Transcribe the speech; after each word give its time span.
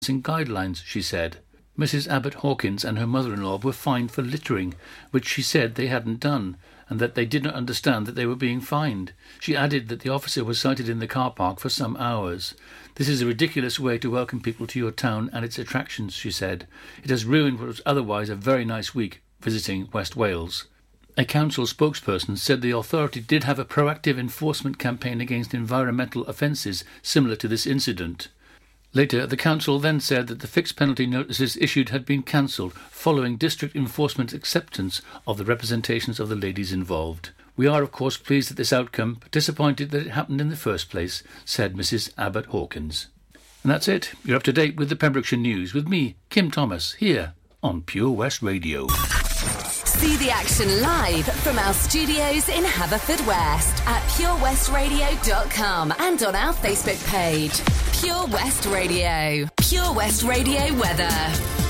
guidelines, 0.00 0.82
she 0.84 1.02
said. 1.02 1.36
Mrs. 1.78 2.08
Abbott 2.08 2.34
Hawkins 2.34 2.84
and 2.84 2.98
her 2.98 3.06
mother 3.06 3.34
in 3.34 3.42
law 3.42 3.58
were 3.58 3.72
fined 3.72 4.10
for 4.10 4.22
littering, 4.22 4.74
which 5.10 5.28
she 5.28 5.42
said 5.42 5.74
they 5.74 5.88
hadn't 5.88 6.20
done, 6.20 6.56
and 6.88 6.98
that 6.98 7.14
they 7.14 7.26
did 7.26 7.44
not 7.44 7.54
understand 7.54 8.06
that 8.06 8.14
they 8.14 8.24
were 8.26 8.34
being 8.34 8.60
fined. 8.62 9.12
She 9.38 9.54
added 9.56 9.88
that 9.88 10.00
the 10.00 10.08
officer 10.10 10.42
was 10.42 10.58
sighted 10.58 10.88
in 10.88 10.98
the 11.00 11.06
car 11.06 11.30
park 11.30 11.60
for 11.60 11.68
some 11.68 11.96
hours. 11.98 12.54
This 12.94 13.08
is 13.08 13.20
a 13.20 13.26
ridiculous 13.26 13.78
way 13.78 13.98
to 13.98 14.10
welcome 14.10 14.40
people 14.40 14.66
to 14.68 14.78
your 14.78 14.90
town 14.90 15.28
and 15.34 15.44
its 15.44 15.58
attractions, 15.58 16.14
she 16.14 16.30
said. 16.30 16.66
It 17.04 17.10
has 17.10 17.24
ruined 17.26 17.58
what 17.58 17.68
was 17.68 17.82
otherwise 17.84 18.30
a 18.30 18.34
very 18.34 18.64
nice 18.64 18.94
week 18.94 19.22
visiting 19.40 19.88
West 19.92 20.16
Wales. 20.16 20.64
A 21.18 21.24
council 21.26 21.66
spokesperson 21.66 22.38
said 22.38 22.62
the 22.62 22.70
authority 22.70 23.20
did 23.20 23.44
have 23.44 23.58
a 23.58 23.64
proactive 23.64 24.18
enforcement 24.18 24.78
campaign 24.78 25.20
against 25.20 25.52
environmental 25.52 26.24
offences 26.26 26.84
similar 27.02 27.36
to 27.36 27.48
this 27.48 27.66
incident. 27.66 28.28
Later, 28.92 29.24
the 29.26 29.36
council 29.36 29.78
then 29.78 30.00
said 30.00 30.26
that 30.26 30.40
the 30.40 30.48
fixed 30.48 30.76
penalty 30.76 31.06
notices 31.06 31.56
issued 31.56 31.90
had 31.90 32.04
been 32.04 32.22
cancelled 32.22 32.72
following 32.72 33.36
district 33.36 33.76
enforcement's 33.76 34.32
acceptance 34.32 35.00
of 35.26 35.38
the 35.38 35.44
representations 35.44 36.18
of 36.18 36.28
the 36.28 36.34
ladies 36.34 36.72
involved. 36.72 37.30
We 37.56 37.68
are, 37.68 37.82
of 37.82 37.92
course, 37.92 38.16
pleased 38.16 38.50
at 38.50 38.56
this 38.56 38.72
outcome, 38.72 39.18
but 39.20 39.30
disappointed 39.30 39.90
that 39.90 40.06
it 40.06 40.10
happened 40.10 40.40
in 40.40 40.48
the 40.48 40.56
first 40.56 40.90
place, 40.90 41.22
said 41.44 41.74
Mrs. 41.74 42.10
Abbott 42.18 42.46
Hawkins. 42.46 43.06
And 43.62 43.70
that's 43.70 43.86
it. 43.86 44.12
You're 44.24 44.36
up 44.36 44.42
to 44.44 44.52
date 44.52 44.76
with 44.76 44.88
the 44.88 44.96
Pembrokeshire 44.96 45.38
News 45.38 45.72
with 45.74 45.86
me, 45.86 46.16
Kim 46.30 46.50
Thomas, 46.50 46.94
here 46.94 47.34
on 47.62 47.82
Pure 47.82 48.10
West 48.12 48.42
Radio. 48.42 48.88
See 48.88 50.16
the 50.16 50.30
action 50.30 50.80
live 50.80 51.26
from 51.26 51.58
our 51.58 51.74
studios 51.74 52.48
in 52.48 52.64
Haverfordwest 52.64 53.86
at 53.86 54.02
purewestradio.com 54.08 55.94
and 55.98 56.22
on 56.22 56.34
our 56.34 56.54
Facebook 56.54 57.06
page. 57.08 57.79
Pure 58.00 58.28
West 58.28 58.64
Radio. 58.64 59.46
Pure 59.58 59.92
West 59.92 60.22
Radio 60.22 60.74
weather. 60.74 61.69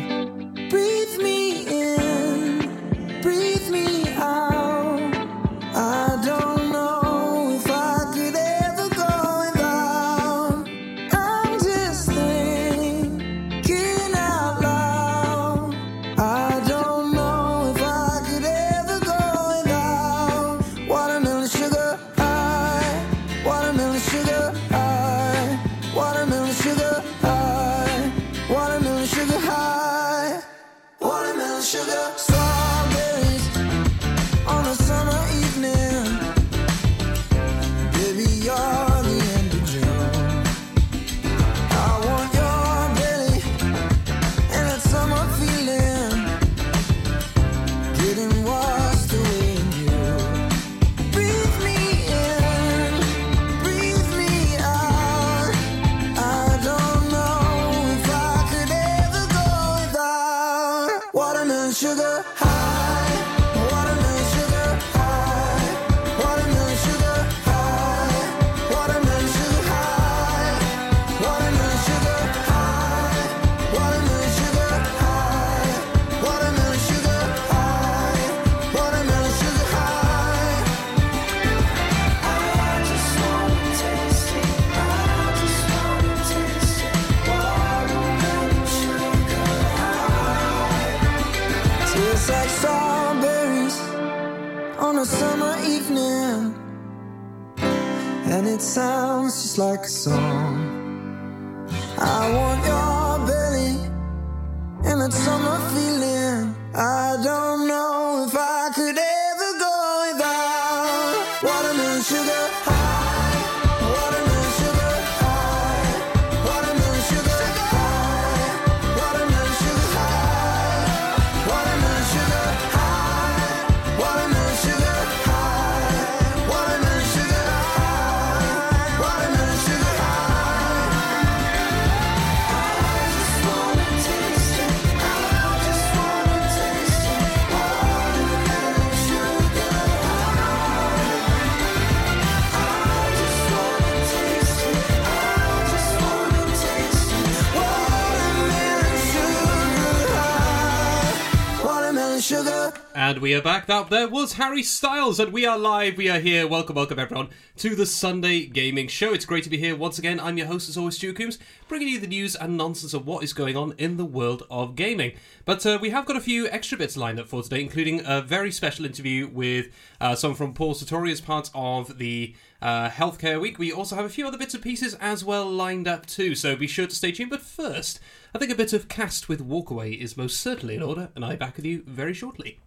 We 153.21 153.35
are 153.35 153.41
back. 153.41 153.67
That 153.67 153.91
there 153.91 154.07
was 154.07 154.33
Harry 154.33 154.63
Styles, 154.63 155.19
and 155.19 155.31
we 155.31 155.45
are 155.45 155.55
live. 155.55 155.95
We 155.95 156.09
are 156.09 156.19
here. 156.19 156.47
Welcome, 156.47 156.75
welcome 156.75 156.97
everyone 156.97 157.29
to 157.57 157.75
the 157.75 157.85
Sunday 157.85 158.47
Gaming 158.47 158.87
Show. 158.87 159.13
It's 159.13 159.25
great 159.25 159.43
to 159.43 159.49
be 159.51 159.59
here 159.59 159.75
once 159.75 159.99
again. 159.99 160.19
I'm 160.19 160.39
your 160.39 160.47
host, 160.47 160.67
as 160.67 160.75
always, 160.75 160.95
Stu 160.95 161.13
Coombs, 161.13 161.37
bringing 161.67 161.89
you 161.89 161.99
the 161.99 162.07
news 162.07 162.35
and 162.35 162.57
nonsense 162.57 162.95
of 162.95 163.05
what 163.05 163.23
is 163.23 163.33
going 163.33 163.55
on 163.55 163.75
in 163.77 163.97
the 163.97 164.05
world 164.05 164.41
of 164.49 164.75
gaming. 164.75 165.13
But 165.45 165.63
uh, 165.67 165.77
we 165.79 165.91
have 165.91 166.07
got 166.07 166.15
a 166.15 166.19
few 166.19 166.47
extra 166.47 166.79
bits 166.79 166.97
lined 166.97 167.19
up 167.19 167.27
for 167.27 167.43
today, 167.43 167.61
including 167.61 168.01
a 168.07 168.23
very 168.23 168.51
special 168.51 168.85
interview 168.85 169.27
with 169.27 169.67
uh, 169.99 170.15
someone 170.15 170.35
from 170.37 170.55
Paul 170.55 170.73
Sartori 170.73 171.11
as 171.11 171.21
part 171.21 171.51
of 171.53 171.99
the 171.99 172.33
uh, 172.59 172.89
Healthcare 172.89 173.39
Week. 173.39 173.59
We 173.59 173.71
also 173.71 173.95
have 173.95 174.05
a 174.05 174.09
few 174.09 174.25
other 174.25 174.39
bits 174.39 174.55
and 174.55 174.63
pieces 174.63 174.95
as 174.95 175.23
well 175.23 175.47
lined 175.47 175.87
up 175.87 176.07
too, 176.07 176.33
so 176.33 176.55
be 176.55 176.65
sure 176.65 176.87
to 176.87 176.95
stay 176.95 177.11
tuned. 177.11 177.29
But 177.29 177.43
first, 177.43 177.99
I 178.33 178.39
think 178.39 178.51
a 178.51 178.55
bit 178.55 178.73
of 178.73 178.87
cast 178.87 179.29
with 179.29 179.47
Walkaway 179.47 179.95
is 179.95 180.17
most 180.17 180.39
certainly 180.39 180.73
in 180.73 180.81
order, 180.81 181.09
and 181.15 181.23
I'll 181.23 181.29
be 181.29 181.37
back 181.37 181.57
with 181.57 181.65
you 181.65 181.83
very 181.85 182.15
shortly. 182.15 182.57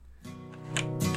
We 0.75 1.14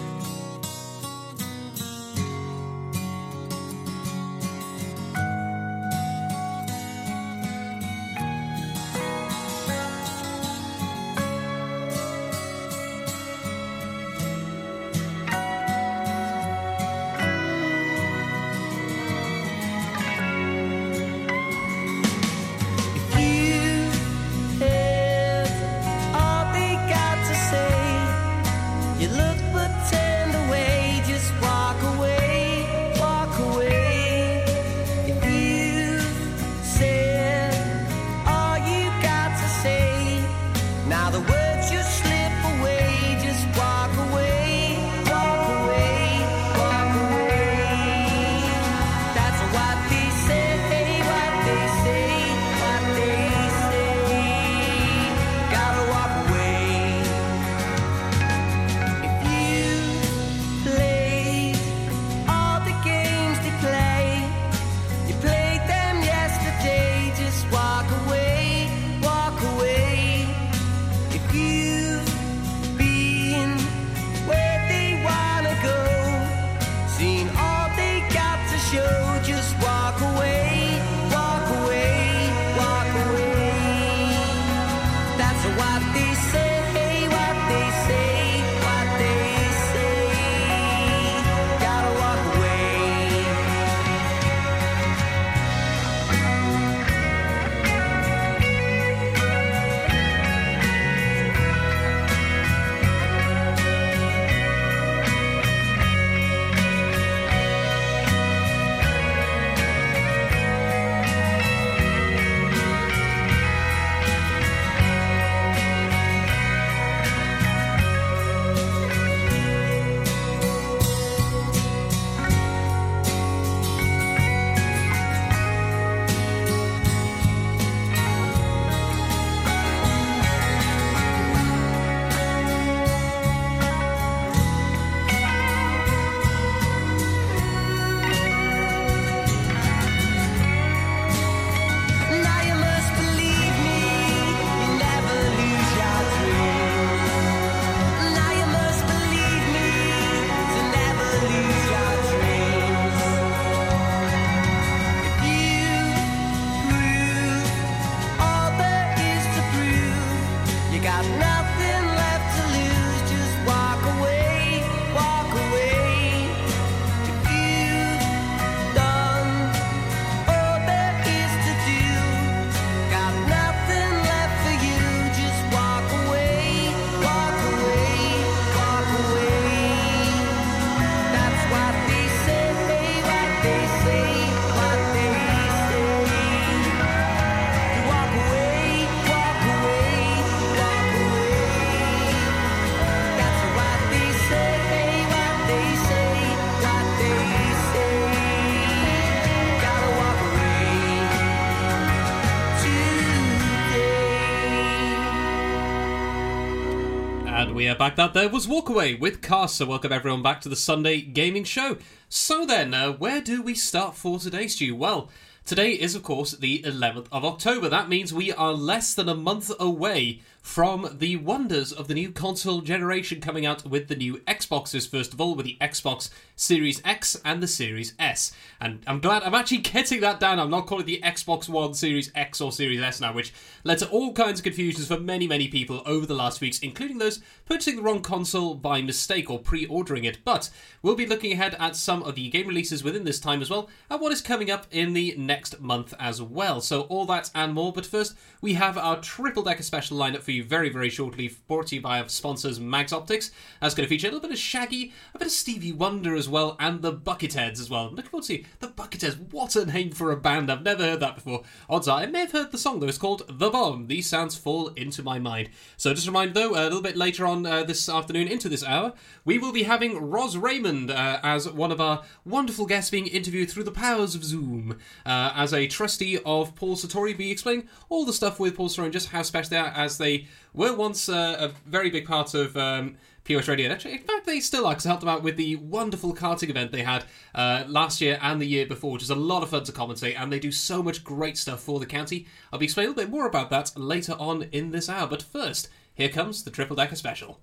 back. 207.78 207.96
That 207.96 208.14
there 208.14 208.30
was 208.30 208.48
Walkaway 208.48 209.00
with 209.00 209.22
Cast. 209.22 209.58
So 209.58 209.66
welcome 209.68 209.92
everyone 209.92 210.24
back 210.24 210.42
to 210.42 210.50
the 210.50 210.56
Sunday 210.56 211.00
Gaming 211.02 211.44
Show. 211.44 211.78
So 212.10 212.46
then, 212.46 212.74
uh, 212.74 212.92
where 212.94 213.22
do 213.22 213.44
we 213.44 213.54
start 213.54 213.96
for 213.96 214.18
today, 214.18 214.48
Stu? 214.48 214.76
Well, 214.76 215.12
today 215.46 215.74
is 215.74 215.94
of 215.94 216.02
course 216.02 216.32
the 216.32 216.64
11th 216.64 217.08
of 217.12 217.24
October. 217.24 217.70
That 217.70 217.88
means 217.88 218.12
we 218.12 218.34
are 218.34 218.54
less 218.54 218.96
than 218.96 219.08
a 219.08 219.14
month 219.14 219.52
away 219.60 220.22
from 220.48 220.96
the 221.00 221.18
wonders 221.18 221.74
of 221.74 221.90
the 221.90 221.94
new 221.94 222.10
console 222.10 222.62
generation 222.62 223.20
coming 223.20 223.46
out 223.46 223.66
with 223.66 223.90
the 223.90 223.96
new 223.96 224.16
Xboxes, 224.20 224.90
first 224.90 225.14
of 225.14 225.20
all, 225.20 225.36
with 225.36 225.46
the 225.46 225.58
Xbox 225.60 226.10
Series 226.38 226.82
X 226.86 227.20
and 227.26 227.44
the 227.44 227.48
Series 227.48 227.94
S. 228.00 228.32
And 228.62 228.82
I'm 228.88 229.02
glad 229.02 229.24
I'm 229.24 229.36
actually 229.36 229.58
getting 229.58 230.00
that 230.00 230.22
down. 230.22 230.40
I'm 230.40 230.50
not 230.50 230.66
calling 230.66 230.86
the 230.86 231.02
Xbox 231.04 231.50
One 231.50 231.74
Series 231.74 232.14
X 232.16 232.40
or 232.40 232.54
Series 232.54 232.82
S 232.82 233.02
now, 233.02 233.12
which 233.12 233.34
led 233.66 233.80
to 233.80 233.90
all 233.90 234.14
kinds 234.14 234.40
of 234.40 234.46
confusions 234.46 234.88
for 234.88 234.98
many, 234.98 235.28
many 235.28 235.50
people 235.50 235.84
over 235.86 236.06
the 236.06 236.16
last 236.16 236.40
weeks, 236.40 236.60
including 236.60 236.98
those 236.98 237.20
purchasing 237.46 237.76
the 237.76 237.82
wrong 237.82 238.02
console 238.02 238.56
by 238.56 238.82
mistake 238.82 239.30
or 239.30 239.40
pre 239.40 239.66
ordering 239.66 240.06
it. 240.06 240.20
But 240.24 240.50
we'll 240.82 240.96
be 240.96 241.06
looking 241.06 241.34
ahead 241.34 241.58
at 241.60 241.76
some 241.76 242.04
of 242.04 242.16
the 242.16 242.30
game 242.30 242.48
releases 242.48 242.86
within 242.86 243.04
this 243.04 243.20
time 243.20 243.42
as 243.42 243.50
well, 243.50 243.70
and 243.90 244.00
what 244.00 244.14
is 244.14 244.22
coming 244.22 244.50
up 244.50 244.66
in 244.72 244.94
the 244.94 245.14
next 245.18 245.60
month 245.60 245.94
as 246.00 246.22
well. 246.22 246.62
So, 246.62 246.84
all 246.84 247.06
that 247.08 247.30
and 247.36 247.54
more. 247.54 247.74
But 247.74 247.86
first, 247.86 248.16
we 248.42 248.54
have 248.54 248.78
our 248.78 249.02
triple 249.02 249.44
decker 249.44 249.64
special 249.64 249.98
lineup 249.98 250.22
for 250.22 250.32
you 250.32 250.37
very, 250.44 250.70
very 250.70 250.90
shortly, 250.90 251.32
brought 251.48 251.68
to 251.68 251.76
you 251.76 251.82
by 251.82 252.00
our 252.02 252.10
sponsors 252.10 252.60
Mags 252.60 252.94
Optics. 252.94 253.32
That's 253.62 253.76
going 253.76 253.86
to 253.86 253.90
feature 253.90 254.08
a 254.08 254.12
little 254.12 254.28
bit 254.28 254.34
of 254.34 254.40
Shaggy, 254.40 254.94
a 255.14 255.20
bit 255.20 255.28
of 255.28 255.32
Stevie 255.32 255.72
Wonder 255.72 256.16
as 256.16 256.30
well, 256.30 256.56
and 256.60 256.82
the 256.82 256.94
Bucketheads 256.94 257.60
as 257.60 257.70
well. 257.70 257.90
Looking 257.90 258.12
forward 258.12 258.24
to 258.24 258.28
see 258.28 258.46
the 258.60 258.68
Bucketheads. 258.68 259.32
What 259.32 259.56
a 259.56 259.66
name 259.66 259.92
for 259.92 260.12
a 260.12 260.18
band! 260.18 260.52
I've 260.52 260.64
never 260.64 260.84
heard 260.84 261.00
that 261.00 261.16
before. 261.16 261.44
Odds 261.70 261.88
are 261.88 262.00
I 262.00 262.06
may 262.06 262.22
have 262.22 262.32
heard 262.32 262.52
the 262.52 262.58
song 262.58 262.80
though. 262.80 262.88
It's 262.88 262.98
called 262.98 263.24
The 263.28 263.50
Bomb. 263.50 263.88
These 263.88 264.08
sounds 264.08 264.36
fall 264.36 264.68
into 264.70 265.04
my 265.04 265.20
mind. 265.20 265.50
So 265.78 265.94
just 265.94 266.08
a 266.08 266.12
reminder 266.12 266.34
though, 266.34 266.52
a 266.52 266.64
little 266.64 266.82
bit 266.82 266.96
later 266.96 267.26
on 267.26 267.46
uh, 267.46 267.64
this 267.64 267.90
afternoon, 267.90 268.28
into 268.28 268.50
this 268.50 268.64
hour, 268.64 268.94
we 269.26 269.38
will 269.38 269.52
be 269.52 269.64
having 269.64 270.00
Ros 270.00 270.36
Raymond 270.36 270.92
uh, 270.92 271.20
as 271.24 271.50
one 271.50 271.72
of 271.72 271.82
our 271.82 272.04
wonderful 272.26 272.66
guests 272.66 272.92
being 272.92 273.08
interviewed 273.08 273.50
through 273.50 273.64
the 273.64 273.72
powers 273.72 274.16
of 274.16 274.24
Zoom 274.24 274.78
uh, 275.06 275.32
as 275.36 275.54
a 275.54 275.68
trustee 275.68 276.20
of 276.26 276.56
Paul 276.56 276.76
Sartori. 276.76 277.18
Be 277.18 277.32
explaining 277.32 277.68
all 277.90 278.06
the 278.06 278.14
stuff 278.14 278.40
with 278.40 278.56
Paul 278.56 278.70
Sartori 278.70 278.86
and 278.86 278.94
just 278.94 279.10
how 279.10 279.22
special 279.22 279.50
they 279.50 279.58
are 279.58 279.74
as 279.76 279.98
they 279.98 280.17
were 280.54 280.74
once 280.74 281.10
uh, 281.10 281.36
a 281.40 281.70
very 281.70 281.90
big 281.90 282.06
part 282.06 282.34
of 282.34 282.56
um, 282.58 282.96
POS 283.28 283.48
Radio. 283.48 283.70
Actually, 283.70 283.94
in 283.94 284.00
fact, 284.00 284.26
they 284.26 284.40
still 284.40 284.66
are 284.66 284.72
because 284.72 284.86
I 284.86 284.90
helped 284.90 285.02
them 285.02 285.10
out 285.10 285.22
with 285.22 285.36
the 285.36 285.58
wonderful 285.58 286.16
karting 286.16 286.50
event 286.50 286.72
they 286.72 286.84
had 286.84 287.04
uh, 287.36 287.66
last 287.68 288.00
year 288.02 288.18
and 288.22 288.42
the 288.42 288.46
year 288.46 288.66
before, 288.66 288.94
which 288.94 289.04
is 289.04 289.10
a 289.10 289.16
lot 289.16 289.44
of 289.44 289.50
fun 289.50 289.64
to 289.66 289.72
commentate, 289.72 290.20
and 290.20 290.32
they 290.32 290.40
do 290.40 290.52
so 290.52 290.82
much 290.82 291.04
great 291.04 291.38
stuff 291.38 291.60
for 291.60 291.80
the 291.80 291.86
county. 291.86 292.26
I'll 292.52 292.60
be 292.60 292.66
explaining 292.66 292.94
a 292.94 292.96
little 292.96 293.12
bit 293.12 293.16
more 293.16 293.28
about 293.28 293.50
that 293.50 293.72
later 293.76 294.14
on 294.14 294.44
in 294.52 294.72
this 294.72 294.90
hour, 294.90 295.08
but 295.08 295.22
first, 295.22 295.70
here 295.94 296.10
comes 296.10 296.44
the 296.44 296.52
Triple 296.52 296.76
Decker 296.76 296.96
Special. 296.96 297.40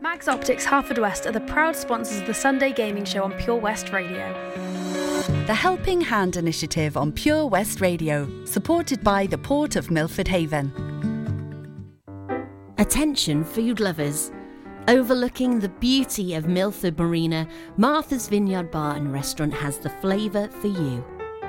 Mags 0.00 0.28
Optics 0.28 0.66
Haverfordwest 0.66 1.26
are 1.26 1.32
the 1.32 1.40
proud 1.40 1.74
sponsors 1.74 2.20
of 2.20 2.26
the 2.26 2.34
Sunday 2.34 2.72
Gaming 2.72 3.04
Show 3.04 3.24
on 3.24 3.32
Pure 3.32 3.56
West 3.56 3.92
Radio. 3.92 4.32
The 5.46 5.54
Helping 5.54 6.00
Hand 6.00 6.36
Initiative 6.36 6.96
on 6.96 7.12
Pure 7.12 7.46
West 7.46 7.80
Radio, 7.80 8.28
supported 8.44 9.02
by 9.02 9.26
the 9.26 9.38
Port 9.38 9.76
of 9.76 9.90
Milford 9.90 10.28
Haven. 10.28 10.95
Attention, 12.78 13.42
food 13.42 13.80
lovers. 13.80 14.30
Overlooking 14.86 15.58
the 15.58 15.70
beauty 15.70 16.34
of 16.34 16.46
Milford 16.46 16.98
Marina, 16.98 17.48
Martha's 17.78 18.28
Vineyard 18.28 18.70
Bar 18.70 18.96
and 18.96 19.14
Restaurant 19.14 19.54
has 19.54 19.78
the 19.78 19.88
flavour 19.88 20.48
for 20.48 20.66
you. 20.66 21.02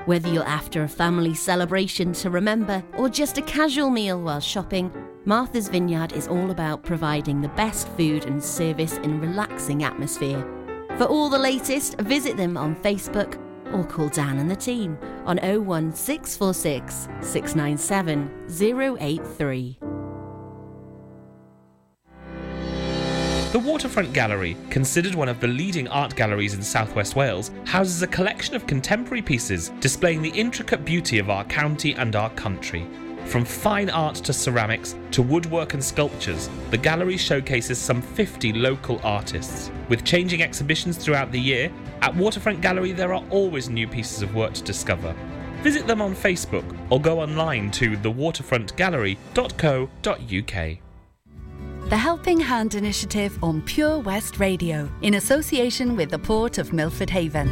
Whether 0.06 0.30
you're 0.30 0.48
after 0.48 0.84
a 0.84 0.88
family 0.88 1.34
celebration 1.34 2.14
to 2.14 2.30
remember 2.30 2.82
or 2.94 3.10
just 3.10 3.38
a 3.38 3.42
casual 3.42 3.90
meal 3.90 4.22
while 4.22 4.40
shopping, 4.40 4.90
Martha's 5.26 5.68
Vineyard 5.68 6.14
is 6.14 6.30
all 6.30 6.50
about 6.50 6.84
providing 6.84 7.42
the 7.42 7.50
best 7.50 7.90
food 7.90 8.24
and 8.24 8.42
service 8.42 8.94
in 9.00 9.16
a 9.16 9.20
relaxing 9.20 9.84
atmosphere. 9.84 10.48
For 10.98 11.04
all 11.04 11.30
the 11.30 11.38
latest, 11.38 12.00
visit 12.00 12.38
them 12.38 12.56
on 12.56 12.78
Facebook 12.78 13.38
or 13.74 13.84
call 13.84 14.08
Dan 14.08 14.40
and 14.40 14.50
the 14.50 14.56
team 14.56 14.98
on 15.26 15.40
01646 15.40 17.10
697 17.20 18.98
083. 19.02 19.78
The 23.54 23.60
Waterfront 23.60 24.12
Gallery, 24.12 24.58
considered 24.70 25.16
one 25.16 25.30
of 25.30 25.40
the 25.40 25.48
leading 25.48 25.88
art 25.88 26.18
galleries 26.18 26.54
in 26.54 26.62
southwest 26.62 27.16
Wales, 27.16 27.50
houses 27.64 28.02
a 28.02 28.08
collection 28.08 28.56
of 28.56 28.68
contemporary 28.68 29.22
pieces 29.22 29.72
displaying 29.80 30.22
the 30.22 30.32
intricate 30.32 30.84
beauty 30.84 31.18
of 31.18 31.30
our 31.30 31.46
county 31.46 31.94
and 31.94 32.18
our 32.18 32.30
country. 32.32 32.86
From 33.24 33.46
fine 33.46 33.90
art 33.90 34.16
to 34.16 34.34
ceramics 34.34 34.98
to 35.12 35.22
woodwork 35.22 35.74
and 35.74 35.84
sculptures, 35.84 36.50
the 36.72 36.78
gallery 36.78 37.16
showcases 37.16 37.78
some 37.78 38.02
50 38.02 38.52
local 38.52 39.00
artists. 39.02 39.72
With 39.88 40.04
changing 40.04 40.44
exhibitions 40.44 40.98
throughout 40.98 41.32
the 41.32 41.40
year, 41.40 41.72
at 42.02 42.14
Waterfront 42.14 42.60
Gallery 42.60 42.92
there 42.92 43.14
are 43.14 43.24
always 43.30 43.70
new 43.70 43.88
pieces 43.88 44.22
of 44.22 44.36
work 44.36 44.56
to 44.56 44.64
discover. 44.64 45.16
Visit 45.62 45.88
them 45.88 46.02
on 46.02 46.14
Facebook 46.14 46.66
or 46.90 47.00
go 47.00 47.22
online 47.22 47.72
to 47.72 47.96
thewaterfrontgallery.co.uk. 47.96 50.87
The 51.90 51.96
Helping 51.96 52.38
Hand 52.42 52.76
Initiative 52.76 53.42
on 53.42 53.62
Pure 53.62 54.00
West 54.00 54.42
Radio, 54.42 54.90
in 55.04 55.14
association 55.14 55.96
with 55.96 56.10
the 56.12 56.20
Port 56.20 56.58
of 56.58 56.74
Milford 56.74 57.10
Haven. 57.10 57.48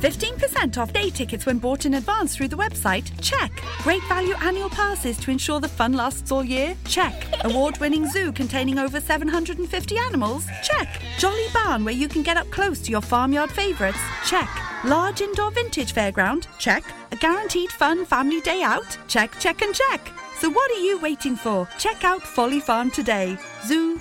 15% 0.00 0.78
off 0.78 0.92
day 0.92 1.10
tickets 1.10 1.44
when 1.44 1.58
bought 1.58 1.84
in 1.84 1.94
advance 1.94 2.36
through 2.36 2.46
the 2.46 2.56
website? 2.56 3.10
Check. 3.20 3.50
Great 3.78 4.02
value 4.04 4.36
annual 4.42 4.70
passes 4.70 5.16
to 5.18 5.32
ensure 5.32 5.58
the 5.58 5.66
fun 5.66 5.92
lasts 5.92 6.30
all 6.30 6.44
year? 6.44 6.76
Check. 6.84 7.26
Award 7.42 7.78
winning 7.78 8.06
zoo 8.06 8.30
containing 8.30 8.78
over 8.78 9.00
750 9.00 9.98
animals? 9.98 10.46
Check. 10.62 11.02
Jolly 11.18 11.46
barn 11.52 11.84
where 11.84 11.94
you 11.94 12.06
can 12.06 12.22
get 12.22 12.36
up 12.36 12.48
close 12.52 12.80
to 12.82 12.92
your 12.92 13.02
farmyard 13.02 13.50
favourites? 13.50 13.98
Check. 14.24 14.48
Large 14.84 15.20
indoor 15.20 15.50
vintage 15.50 15.92
fairground? 15.92 16.46
Check. 16.58 16.84
A 17.10 17.16
guaranteed 17.16 17.72
fun 17.72 18.04
family 18.06 18.40
day 18.40 18.62
out? 18.62 18.96
Check, 19.08 19.36
check, 19.40 19.62
and 19.62 19.74
check. 19.74 20.12
So 20.42 20.50
what 20.50 20.72
are 20.72 20.80
you 20.80 20.98
waiting 20.98 21.36
for? 21.36 21.68
Check 21.78 22.02
out 22.02 22.20
Folly 22.20 22.58
Farm 22.58 22.90
today. 22.90 23.38
Zoo, 23.64 24.00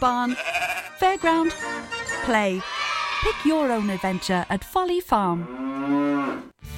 barn, 0.00 0.36
fairground, 0.98 1.52
play. 2.24 2.60
Pick 3.22 3.44
your 3.44 3.70
own 3.70 3.88
adventure 3.88 4.44
at 4.50 4.64
Folly 4.64 4.98
Farm. 4.98 6.19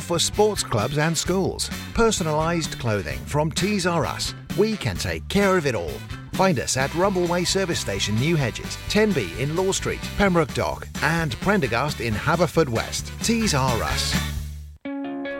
for 0.00 0.18
sports 0.18 0.62
clubs 0.62 0.98
and 0.98 1.16
schools. 1.16 1.68
Personalised 1.94 2.78
clothing 2.78 3.18
from 3.20 3.50
Tees 3.50 3.86
R 3.86 4.06
Us. 4.06 4.34
We 4.56 4.76
can 4.76 4.96
take 4.96 5.26
care 5.28 5.56
of 5.56 5.66
it 5.66 5.74
all. 5.74 5.98
Find 6.32 6.58
us 6.58 6.76
at 6.76 6.90
Rumbleway 6.90 7.46
Service 7.46 7.80
Station, 7.80 8.14
New 8.16 8.36
Hedges, 8.36 8.76
10B 8.88 9.38
in 9.38 9.54
Law 9.54 9.72
Street, 9.72 10.00
Pembroke 10.16 10.54
Dock, 10.54 10.88
and 11.02 11.32
Prendergast 11.40 12.00
in 12.00 12.14
Haverfordwest. 12.14 13.10
Tees 13.22 13.54
R 13.54 13.82
Us. 13.82 14.14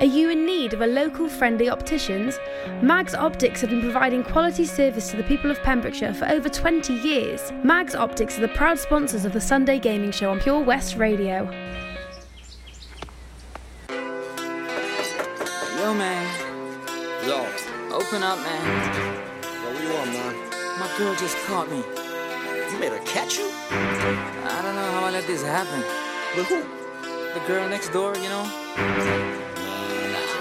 Are 0.02 0.06
you 0.06 0.30
in 0.30 0.44
need 0.44 0.74
of 0.74 0.80
a 0.80 0.86
local 0.86 1.28
friendly 1.28 1.70
opticians? 1.70 2.36
Mags 2.82 3.14
Optics 3.14 3.60
have 3.60 3.70
been 3.70 3.82
providing 3.82 4.24
quality 4.24 4.64
service 4.64 5.12
to 5.12 5.16
the 5.16 5.22
people 5.22 5.48
of 5.48 5.62
Pembrokeshire 5.62 6.12
for 6.12 6.28
over 6.28 6.48
20 6.48 6.92
years. 6.92 7.52
Mags 7.62 7.94
Optics 7.94 8.36
are 8.36 8.40
the 8.40 8.48
proud 8.48 8.80
sponsors 8.80 9.24
of 9.24 9.32
the 9.32 9.40
Sunday 9.40 9.78
Gaming 9.78 10.10
Show 10.10 10.32
on 10.32 10.40
Pure 10.40 10.62
West 10.64 10.96
Radio. 10.96 11.48
Yo, 15.82 15.92
man. 15.94 16.24
Yo. 17.26 17.44
Open 17.90 18.22
up, 18.22 18.38
man. 18.38 18.62
Yo, 19.42 19.72
what 19.72 19.82
you 19.82 19.92
want, 19.92 20.12
man? 20.12 20.34
My 20.78 20.88
girl 20.96 21.12
just 21.16 21.36
caught 21.38 21.68
me. 21.68 21.78
You 22.70 22.78
made 22.78 22.92
her 22.92 23.04
catch 23.04 23.36
you? 23.36 23.50
I 23.68 24.60
don't 24.62 24.76
know 24.76 24.92
how 24.92 25.06
I 25.06 25.10
let 25.10 25.26
this 25.26 25.42
happen. 25.42 25.80
With 26.36 26.46
who? 26.46 26.62
The 27.34 27.44
girl 27.48 27.68
next 27.68 27.88
door, 27.88 28.14
you 28.14 28.28
know? 28.28 28.44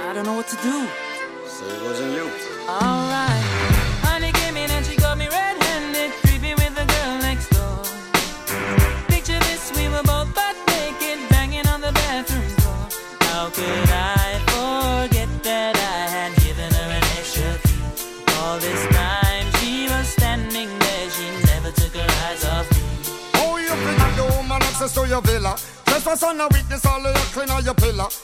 I 0.06 0.12
don't 0.14 0.28
know 0.28 0.36
what 0.36 0.48
to 0.50 0.58
do. 0.58 0.88
So 1.48 1.66
it 1.66 1.82
wasn't 1.86 2.14
you. 2.14 2.30
Alright. 2.70 3.51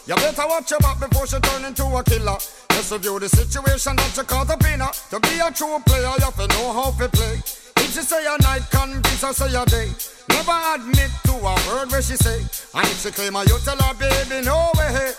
You 0.08 0.16
better 0.16 0.48
watch 0.48 0.72
your 0.72 0.80
back 0.80 1.02
before 1.02 1.28
she 1.28 1.38
turn 1.40 1.66
into 1.66 1.84
a 1.84 2.02
killer. 2.02 2.38
Just 2.70 2.94
review 2.94 3.20
the 3.20 3.28
situation 3.28 3.94
that 3.98 4.16
you 4.16 4.24
caught 4.24 4.50
up 4.50 4.64
in 4.64 4.80
her. 4.80 4.92
To 5.12 5.20
be 5.20 5.36
a 5.44 5.52
true 5.52 5.80
player, 5.86 6.08
you 6.16 6.24
have 6.24 6.36
to 6.38 6.48
know 6.48 6.72
how 6.72 6.92
to 6.92 7.10
play. 7.10 7.36
If 7.84 7.92
she 7.92 8.02
say 8.08 8.24
a 8.24 8.42
night, 8.42 8.64
convince 8.72 9.22
her 9.22 9.34
say 9.34 9.52
a 9.54 9.66
day. 9.66 9.92
Never 10.30 10.56
admit 10.76 11.12
to 11.26 11.34
a 11.36 11.56
word 11.68 11.92
where 11.92 12.02
she 12.02 12.16
say. 12.16 12.40
And 12.74 12.88
if 12.88 13.04
she 13.04 13.12
claim 13.12 13.34
her, 13.34 13.44
you 13.44 13.60
tell 13.66 13.76
her, 13.76 13.94
baby, 14.00 14.46
no 14.46 14.72
way. 14.80 15.12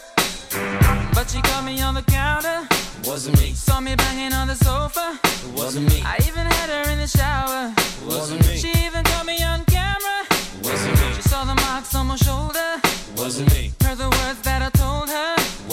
But 1.13 1.29
she 1.29 1.43
caught 1.43 1.67
me 1.67 1.83
on 1.83 1.93
the 1.93 2.03
counter. 2.09 2.67
Wasn't 3.05 3.39
me. 3.41 3.53
Saw 3.53 3.81
me 3.81 3.95
banging 3.95 4.33
on 4.33 4.49
the 4.49 4.57
sofa. 4.57 5.19
It 5.23 5.53
wasn't 5.53 5.93
me. 5.93 6.01
I 6.01 6.17
even 6.27 6.47
had 6.47 6.71
her 6.71 6.91
in 6.91 6.99
the 6.99 7.07
shower. 7.07 7.75
It 7.77 8.07
wasn't 8.07 8.41
me. 8.49 8.57
She 8.57 8.71
even 8.87 9.05
caught 9.05 9.27
me 9.27 9.43
on 9.45 9.67
camera. 9.67 10.25
It 10.33 10.65
wasn't 10.65 10.97
me. 10.97 11.13
She 11.17 11.23
saw 11.29 11.45
the 11.45 11.55
marks 11.57 11.95
on 11.95 12.07
my 12.07 12.17
shoulder. 12.17 12.81
Wasn't 13.17 13.53
me. 13.53 13.73
Heard 13.83 13.99
the 13.99 14.09
words 14.09 14.41
that 14.43 14.63
I 14.63 14.71
told 14.71 14.73
her. 14.73 14.78
It 14.78 14.78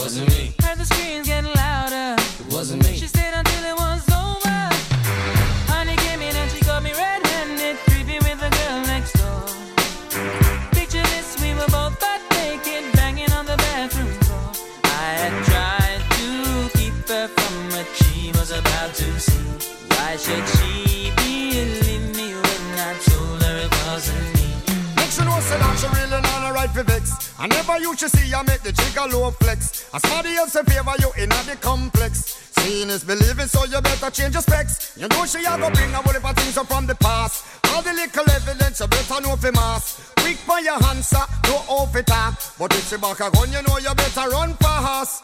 wasn't 0.05 0.29
me. 0.37 0.53
Heard 0.61 0.77
the 0.77 0.85
screams 0.85 1.27
getting 1.27 1.51
louder. 1.55 2.21
It 2.21 2.53
wasn't 2.53 2.83
me. 2.83 2.95
She 2.95 3.07
stayed 3.07 3.33
until 3.33 3.54
I 27.37 27.47
never 27.47 27.77
used 27.79 27.99
to 27.99 28.09
see 28.09 28.33
I 28.33 28.43
make 28.43 28.61
the 28.61 28.71
jigger 28.71 29.11
low 29.11 29.31
flex. 29.31 29.89
As 29.93 30.01
somebody 30.03 30.35
else 30.35 30.55
in 30.55 30.65
favor 30.65 30.93
you 30.99 31.11
in 31.21 31.31
a 31.31 31.43
the 31.43 31.57
complex. 31.59 32.34
Seeing 32.59 32.89
is 32.89 33.03
believing, 33.03 33.47
so 33.47 33.65
you 33.65 33.81
better 33.81 34.09
change 34.09 34.33
your 34.33 34.41
specs. 34.41 34.97
You 34.97 35.07
know 35.07 35.25
she 35.25 35.39
a 35.39 35.57
go 35.57 35.69
bring 35.69 35.93
a 35.93 35.97
whole 35.97 36.13
heap 36.13 36.29
of 36.29 36.35
things 36.35 36.57
up 36.57 36.67
from 36.67 36.85
the 36.87 36.95
past. 36.95 37.45
All 37.73 37.81
the 37.81 37.93
little 37.93 38.29
evidence 38.31 38.79
you 38.79 38.87
better 38.87 39.21
know 39.21 39.35
for 39.35 39.51
mass. 39.51 40.13
Quick 40.17 40.37
for 40.37 40.59
your 40.59 40.83
answer, 40.85 41.23
no 41.45 41.55
off 41.67 41.95
it 41.95 42.07
talk. 42.07 42.39
But 42.57 42.73
if 42.73 42.89
she 42.89 42.97
back 42.97 43.19
a 43.19 43.29
gun, 43.29 43.51
you 43.51 43.61
know 43.63 43.77
you 43.77 43.93
better 43.93 44.29
run 44.29 44.53
fast. 44.55 45.21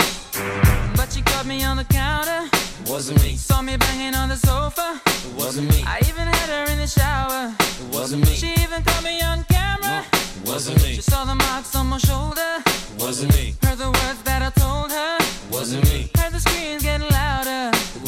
But 0.95 1.11
she 1.11 1.21
caught 1.21 1.45
me 1.45 1.63
on 1.63 1.77
the 1.77 1.85
counter. 1.85 2.49
It 2.53 2.89
wasn't 2.89 3.23
me. 3.23 3.35
Saw 3.35 3.61
me 3.61 3.77
banging 3.77 4.15
on 4.15 4.29
the 4.29 4.37
sofa. 4.37 4.99
It 5.05 5.33
wasn't 5.35 5.69
me. 5.69 5.83
I 5.85 5.99
even 6.09 6.27
had 6.27 6.49
her 6.49 6.71
in 6.71 6.77
the 6.79 6.87
shower. 6.87 7.53
It 7.59 7.95
wasn't 7.95 8.25
me. 8.25 8.33
She 8.33 8.53
even 8.61 8.83
caught 8.83 9.03
me 9.03 9.21
on 9.21 9.43
camera. 9.45 10.05
It 10.11 10.47
wasn't 10.47 10.83
me. 10.83 10.95
She 10.95 11.01
saw 11.01 11.25
the 11.25 11.35
marks 11.35 11.75
on 11.75 11.87
my 11.87 11.97
shoulder. 11.97 12.51
It 12.65 13.01
wasn't 13.01 13.33
me. 13.35 13.55
Heard 13.63 13.77
the 13.77 13.89
words 13.89 14.21
that 14.23 14.41
I 14.41 14.49
told 14.59 14.91
her. 14.91 15.17
It 15.19 15.51
wasn't 15.51 15.83
me. 15.85 16.11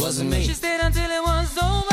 Wasn't 0.03 0.29
me. 0.29 0.43
She 0.43 0.53
stayed 0.53 0.81
until 0.81 1.10
it 1.10 1.24
was 1.24 1.57
over. 1.57 1.92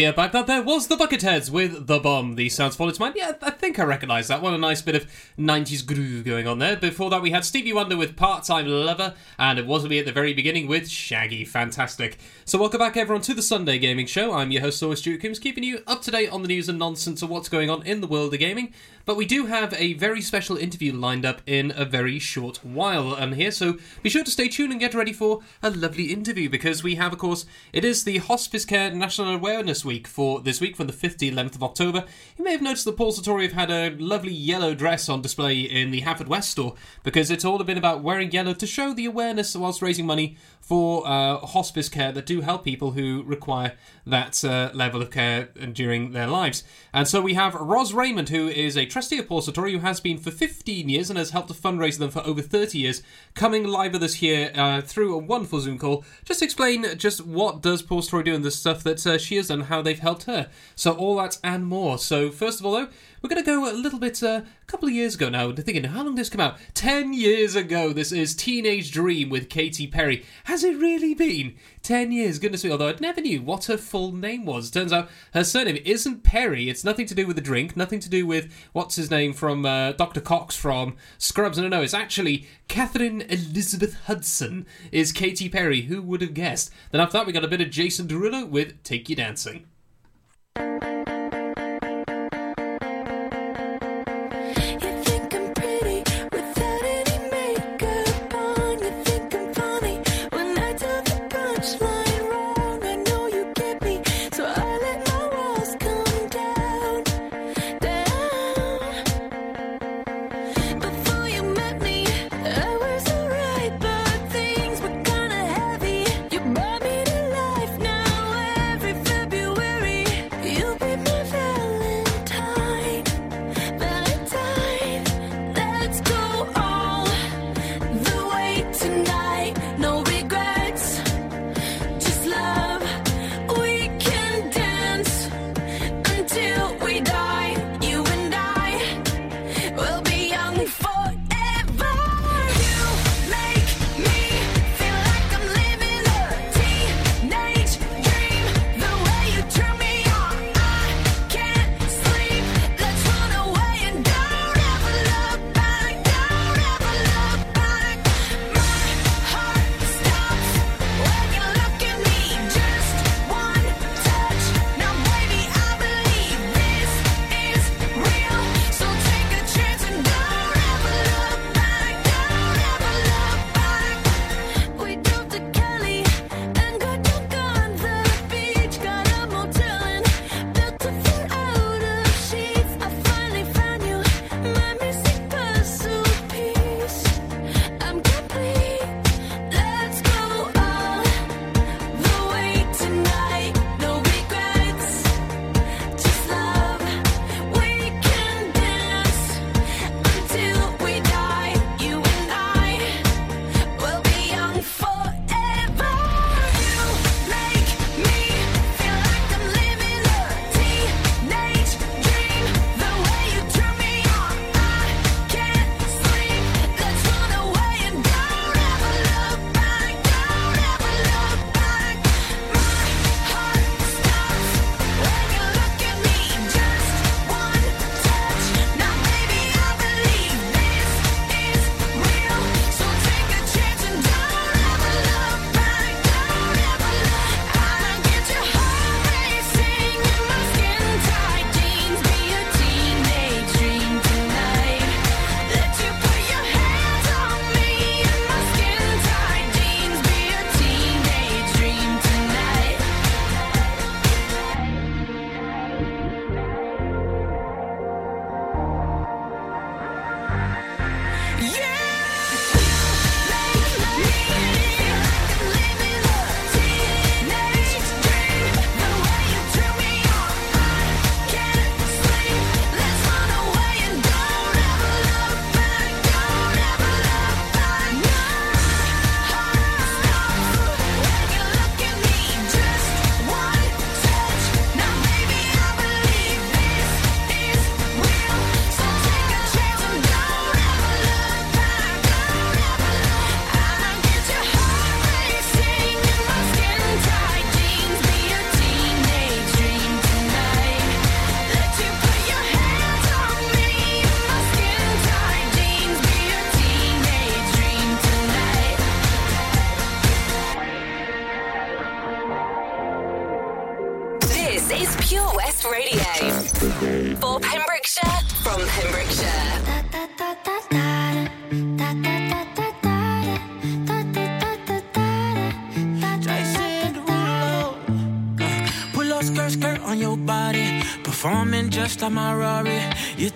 We 0.00 0.06
are 0.06 0.14
back. 0.14 0.32
That 0.32 0.46
there 0.46 0.62
was 0.62 0.86
the 0.86 0.96
Bucketheads 0.96 1.50
with 1.50 1.86
The 1.86 1.98
Bomb. 1.98 2.36
The 2.36 2.48
sounds 2.48 2.74
fall 2.74 2.88
into 2.88 3.02
mind. 3.02 3.16
Yeah, 3.18 3.34
I 3.42 3.50
think 3.50 3.78
I 3.78 3.82
recognise 3.82 4.28
that 4.28 4.40
one. 4.40 4.54
A 4.54 4.58
nice 4.58 4.80
bit 4.80 4.94
of 4.94 5.06
90s 5.38 5.84
groove 5.84 6.24
going 6.24 6.46
on 6.46 6.58
there. 6.58 6.74
Before 6.74 7.10
that, 7.10 7.20
we 7.20 7.32
had 7.32 7.44
Stevie 7.44 7.74
Wonder 7.74 7.98
with 7.98 8.16
Part 8.16 8.44
Time 8.44 8.66
Lover, 8.66 9.12
and 9.38 9.58
it 9.58 9.66
was 9.66 9.86
me 9.86 9.98
at 9.98 10.06
the 10.06 10.12
very 10.12 10.32
beginning 10.32 10.68
with 10.68 10.88
Shaggy. 10.88 11.44
Fantastic. 11.44 12.16
So, 12.46 12.58
welcome 12.58 12.78
back, 12.78 12.96
everyone, 12.96 13.20
to 13.24 13.34
the 13.34 13.42
Sunday 13.42 13.78
Gaming 13.78 14.06
Show. 14.06 14.32
I'm 14.32 14.50
your 14.50 14.62
host, 14.62 14.82
always 14.82 15.00
Stuart 15.00 15.20
Coombs, 15.20 15.38
keeping 15.38 15.64
you 15.64 15.80
up 15.86 16.00
to 16.02 16.10
date 16.10 16.32
on 16.32 16.40
the 16.40 16.48
news 16.48 16.70
and 16.70 16.78
nonsense 16.78 17.20
of 17.20 17.28
what's 17.28 17.50
going 17.50 17.68
on 17.68 17.82
in 17.82 18.00
the 18.00 18.06
world 18.06 18.32
of 18.32 18.40
gaming. 18.40 18.72
But 19.04 19.16
we 19.16 19.26
do 19.26 19.46
have 19.46 19.74
a 19.74 19.94
very 19.94 20.22
special 20.22 20.56
interview 20.56 20.92
lined 20.92 21.26
up 21.26 21.42
in 21.46 21.72
a 21.76 21.84
very 21.84 22.18
short 22.18 22.64
while 22.64 23.14
um, 23.16 23.32
here, 23.32 23.50
so 23.50 23.76
be 24.02 24.08
sure 24.08 24.24
to 24.24 24.30
stay 24.30 24.48
tuned 24.48 24.72
and 24.72 24.80
get 24.80 24.94
ready 24.94 25.12
for 25.12 25.40
a 25.62 25.70
lovely 25.70 26.12
interview 26.12 26.48
because 26.48 26.82
we 26.82 26.94
have, 26.94 27.12
of 27.12 27.18
course, 27.18 27.44
it 27.72 27.84
is 27.84 28.04
the 28.04 28.18
Hospice 28.18 28.64
Care 28.64 28.92
National 28.92 29.34
Awareness 29.34 29.84
Week 29.90 30.06
for 30.06 30.40
this 30.40 30.60
week 30.60 30.76
from 30.76 30.86
the 30.86 30.92
5th 30.92 31.16
to 31.16 31.28
11th 31.28 31.56
of 31.56 31.64
October. 31.64 32.04
You 32.38 32.44
may 32.44 32.52
have 32.52 32.62
noticed 32.62 32.84
that 32.84 32.96
Paul 32.96 33.12
Sartori 33.12 33.42
have 33.42 33.54
had 33.54 33.72
a 33.72 33.90
lovely 33.96 34.32
yellow 34.32 34.72
dress 34.72 35.08
on 35.08 35.20
display 35.20 35.62
in 35.62 35.90
the 35.90 36.02
Haverfordwest 36.02 36.44
store 36.44 36.76
because 37.02 37.28
it's 37.28 37.44
all 37.44 37.58
bit 37.64 37.76
about 37.76 38.00
wearing 38.00 38.30
yellow 38.30 38.54
to 38.54 38.66
show 38.68 38.94
the 38.94 39.04
awareness 39.04 39.56
whilst 39.56 39.82
raising 39.82 40.06
money 40.06 40.36
for 40.60 41.04
uh, 41.06 41.38
hospice 41.38 41.88
care 41.88 42.12
that 42.12 42.26
do 42.26 42.42
help 42.42 42.62
people 42.62 42.92
who 42.92 43.24
require 43.24 43.72
that 44.06 44.44
uh, 44.44 44.70
level 44.72 45.02
of 45.02 45.10
care 45.10 45.46
during 45.72 46.12
their 46.12 46.28
lives. 46.28 46.62
And 46.92 47.08
so 47.08 47.20
we 47.20 47.34
have 47.34 47.54
Ros 47.54 47.92
Raymond, 47.92 48.28
who 48.28 48.46
is 48.46 48.76
a 48.76 48.86
trustee 48.86 49.18
of 49.18 49.26
Paul 49.26 49.42
Sartori, 49.42 49.72
who 49.72 49.78
has 49.80 49.98
been 49.98 50.18
for 50.18 50.30
15 50.30 50.88
years 50.88 51.10
and 51.10 51.18
has 51.18 51.30
helped 51.30 51.48
to 51.48 51.54
fundraise 51.54 51.98
them 51.98 52.10
for 52.10 52.20
over 52.20 52.40
30 52.40 52.78
years, 52.78 53.02
coming 53.34 53.64
live 53.66 53.94
with 53.94 54.04
us 54.04 54.14
here 54.14 54.52
uh, 54.54 54.80
through 54.80 55.12
a 55.12 55.18
wonderful 55.18 55.60
Zoom 55.60 55.78
call. 55.78 56.04
Just 56.24 56.42
explain 56.42 56.86
just 56.96 57.26
what 57.26 57.60
does 57.62 57.82
Paul 57.82 58.02
Sartori 58.02 58.26
do 58.26 58.34
and 58.34 58.44
the 58.44 58.52
stuff 58.52 58.84
that 58.84 59.04
uh, 59.04 59.18
she 59.18 59.36
has 59.36 59.48
done, 59.48 59.62
how 59.62 59.79
they've 59.82 59.98
helped 59.98 60.24
her. 60.24 60.48
So 60.74 60.92
all 60.92 61.16
that 61.16 61.38
and 61.42 61.66
more. 61.66 61.98
So 61.98 62.30
first 62.30 62.60
of 62.60 62.66
all, 62.66 62.72
though, 62.72 62.88
We're 63.22 63.28
going 63.28 63.42
to 63.42 63.46
go 63.46 63.70
a 63.70 63.74
little 63.74 63.98
bit, 63.98 64.22
uh, 64.22 64.40
a 64.62 64.66
couple 64.66 64.88
of 64.88 64.94
years 64.94 65.14
ago 65.14 65.28
now. 65.28 65.52
Thinking, 65.52 65.84
how 65.84 65.98
long 66.02 66.14
did 66.14 66.22
this 66.22 66.30
come 66.30 66.40
out? 66.40 66.56
Ten 66.72 67.12
years 67.12 67.54
ago. 67.54 67.92
This 67.92 68.12
is 68.12 68.34
Teenage 68.34 68.92
Dream 68.92 69.28
with 69.28 69.50
Katy 69.50 69.86
Perry. 69.88 70.24
Has 70.44 70.64
it 70.64 70.78
really 70.78 71.12
been 71.12 71.54
ten 71.82 72.12
years? 72.12 72.38
Goodness 72.38 72.64
me! 72.64 72.70
Although 72.70 72.88
I 72.88 72.94
never 72.98 73.20
knew 73.20 73.42
what 73.42 73.66
her 73.66 73.76
full 73.76 74.12
name 74.12 74.46
was. 74.46 74.70
Turns 74.70 74.90
out 74.90 75.10
her 75.34 75.44
surname 75.44 75.82
isn't 75.84 76.22
Perry. 76.22 76.70
It's 76.70 76.82
nothing 76.82 77.04
to 77.06 77.14
do 77.14 77.26
with 77.26 77.36
the 77.36 77.42
drink. 77.42 77.76
Nothing 77.76 78.00
to 78.00 78.08
do 78.08 78.26
with 78.26 78.50
what's 78.72 78.96
his 78.96 79.10
name 79.10 79.34
from 79.34 79.66
uh, 79.66 79.92
Dr. 79.92 80.22
Cox 80.22 80.56
from 80.56 80.96
Scrubs. 81.18 81.58
No, 81.58 81.68
no, 81.68 81.82
it's 81.82 81.92
actually 81.92 82.46
Katheryn 82.70 83.30
Elizabeth 83.30 83.96
Hudson. 84.06 84.66
Is 84.92 85.12
Katy 85.12 85.50
Perry? 85.50 85.82
Who 85.82 86.00
would 86.00 86.22
have 86.22 86.32
guessed? 86.32 86.70
Then 86.90 87.02
after 87.02 87.18
that, 87.18 87.26
we 87.26 87.34
got 87.34 87.44
a 87.44 87.48
bit 87.48 87.60
of 87.60 87.68
Jason 87.68 88.08
Derulo 88.08 88.48
with 88.48 88.82
"Take 88.82 89.10
You 89.10 89.16
Dancing." 89.16 89.66
Let's 90.56 90.99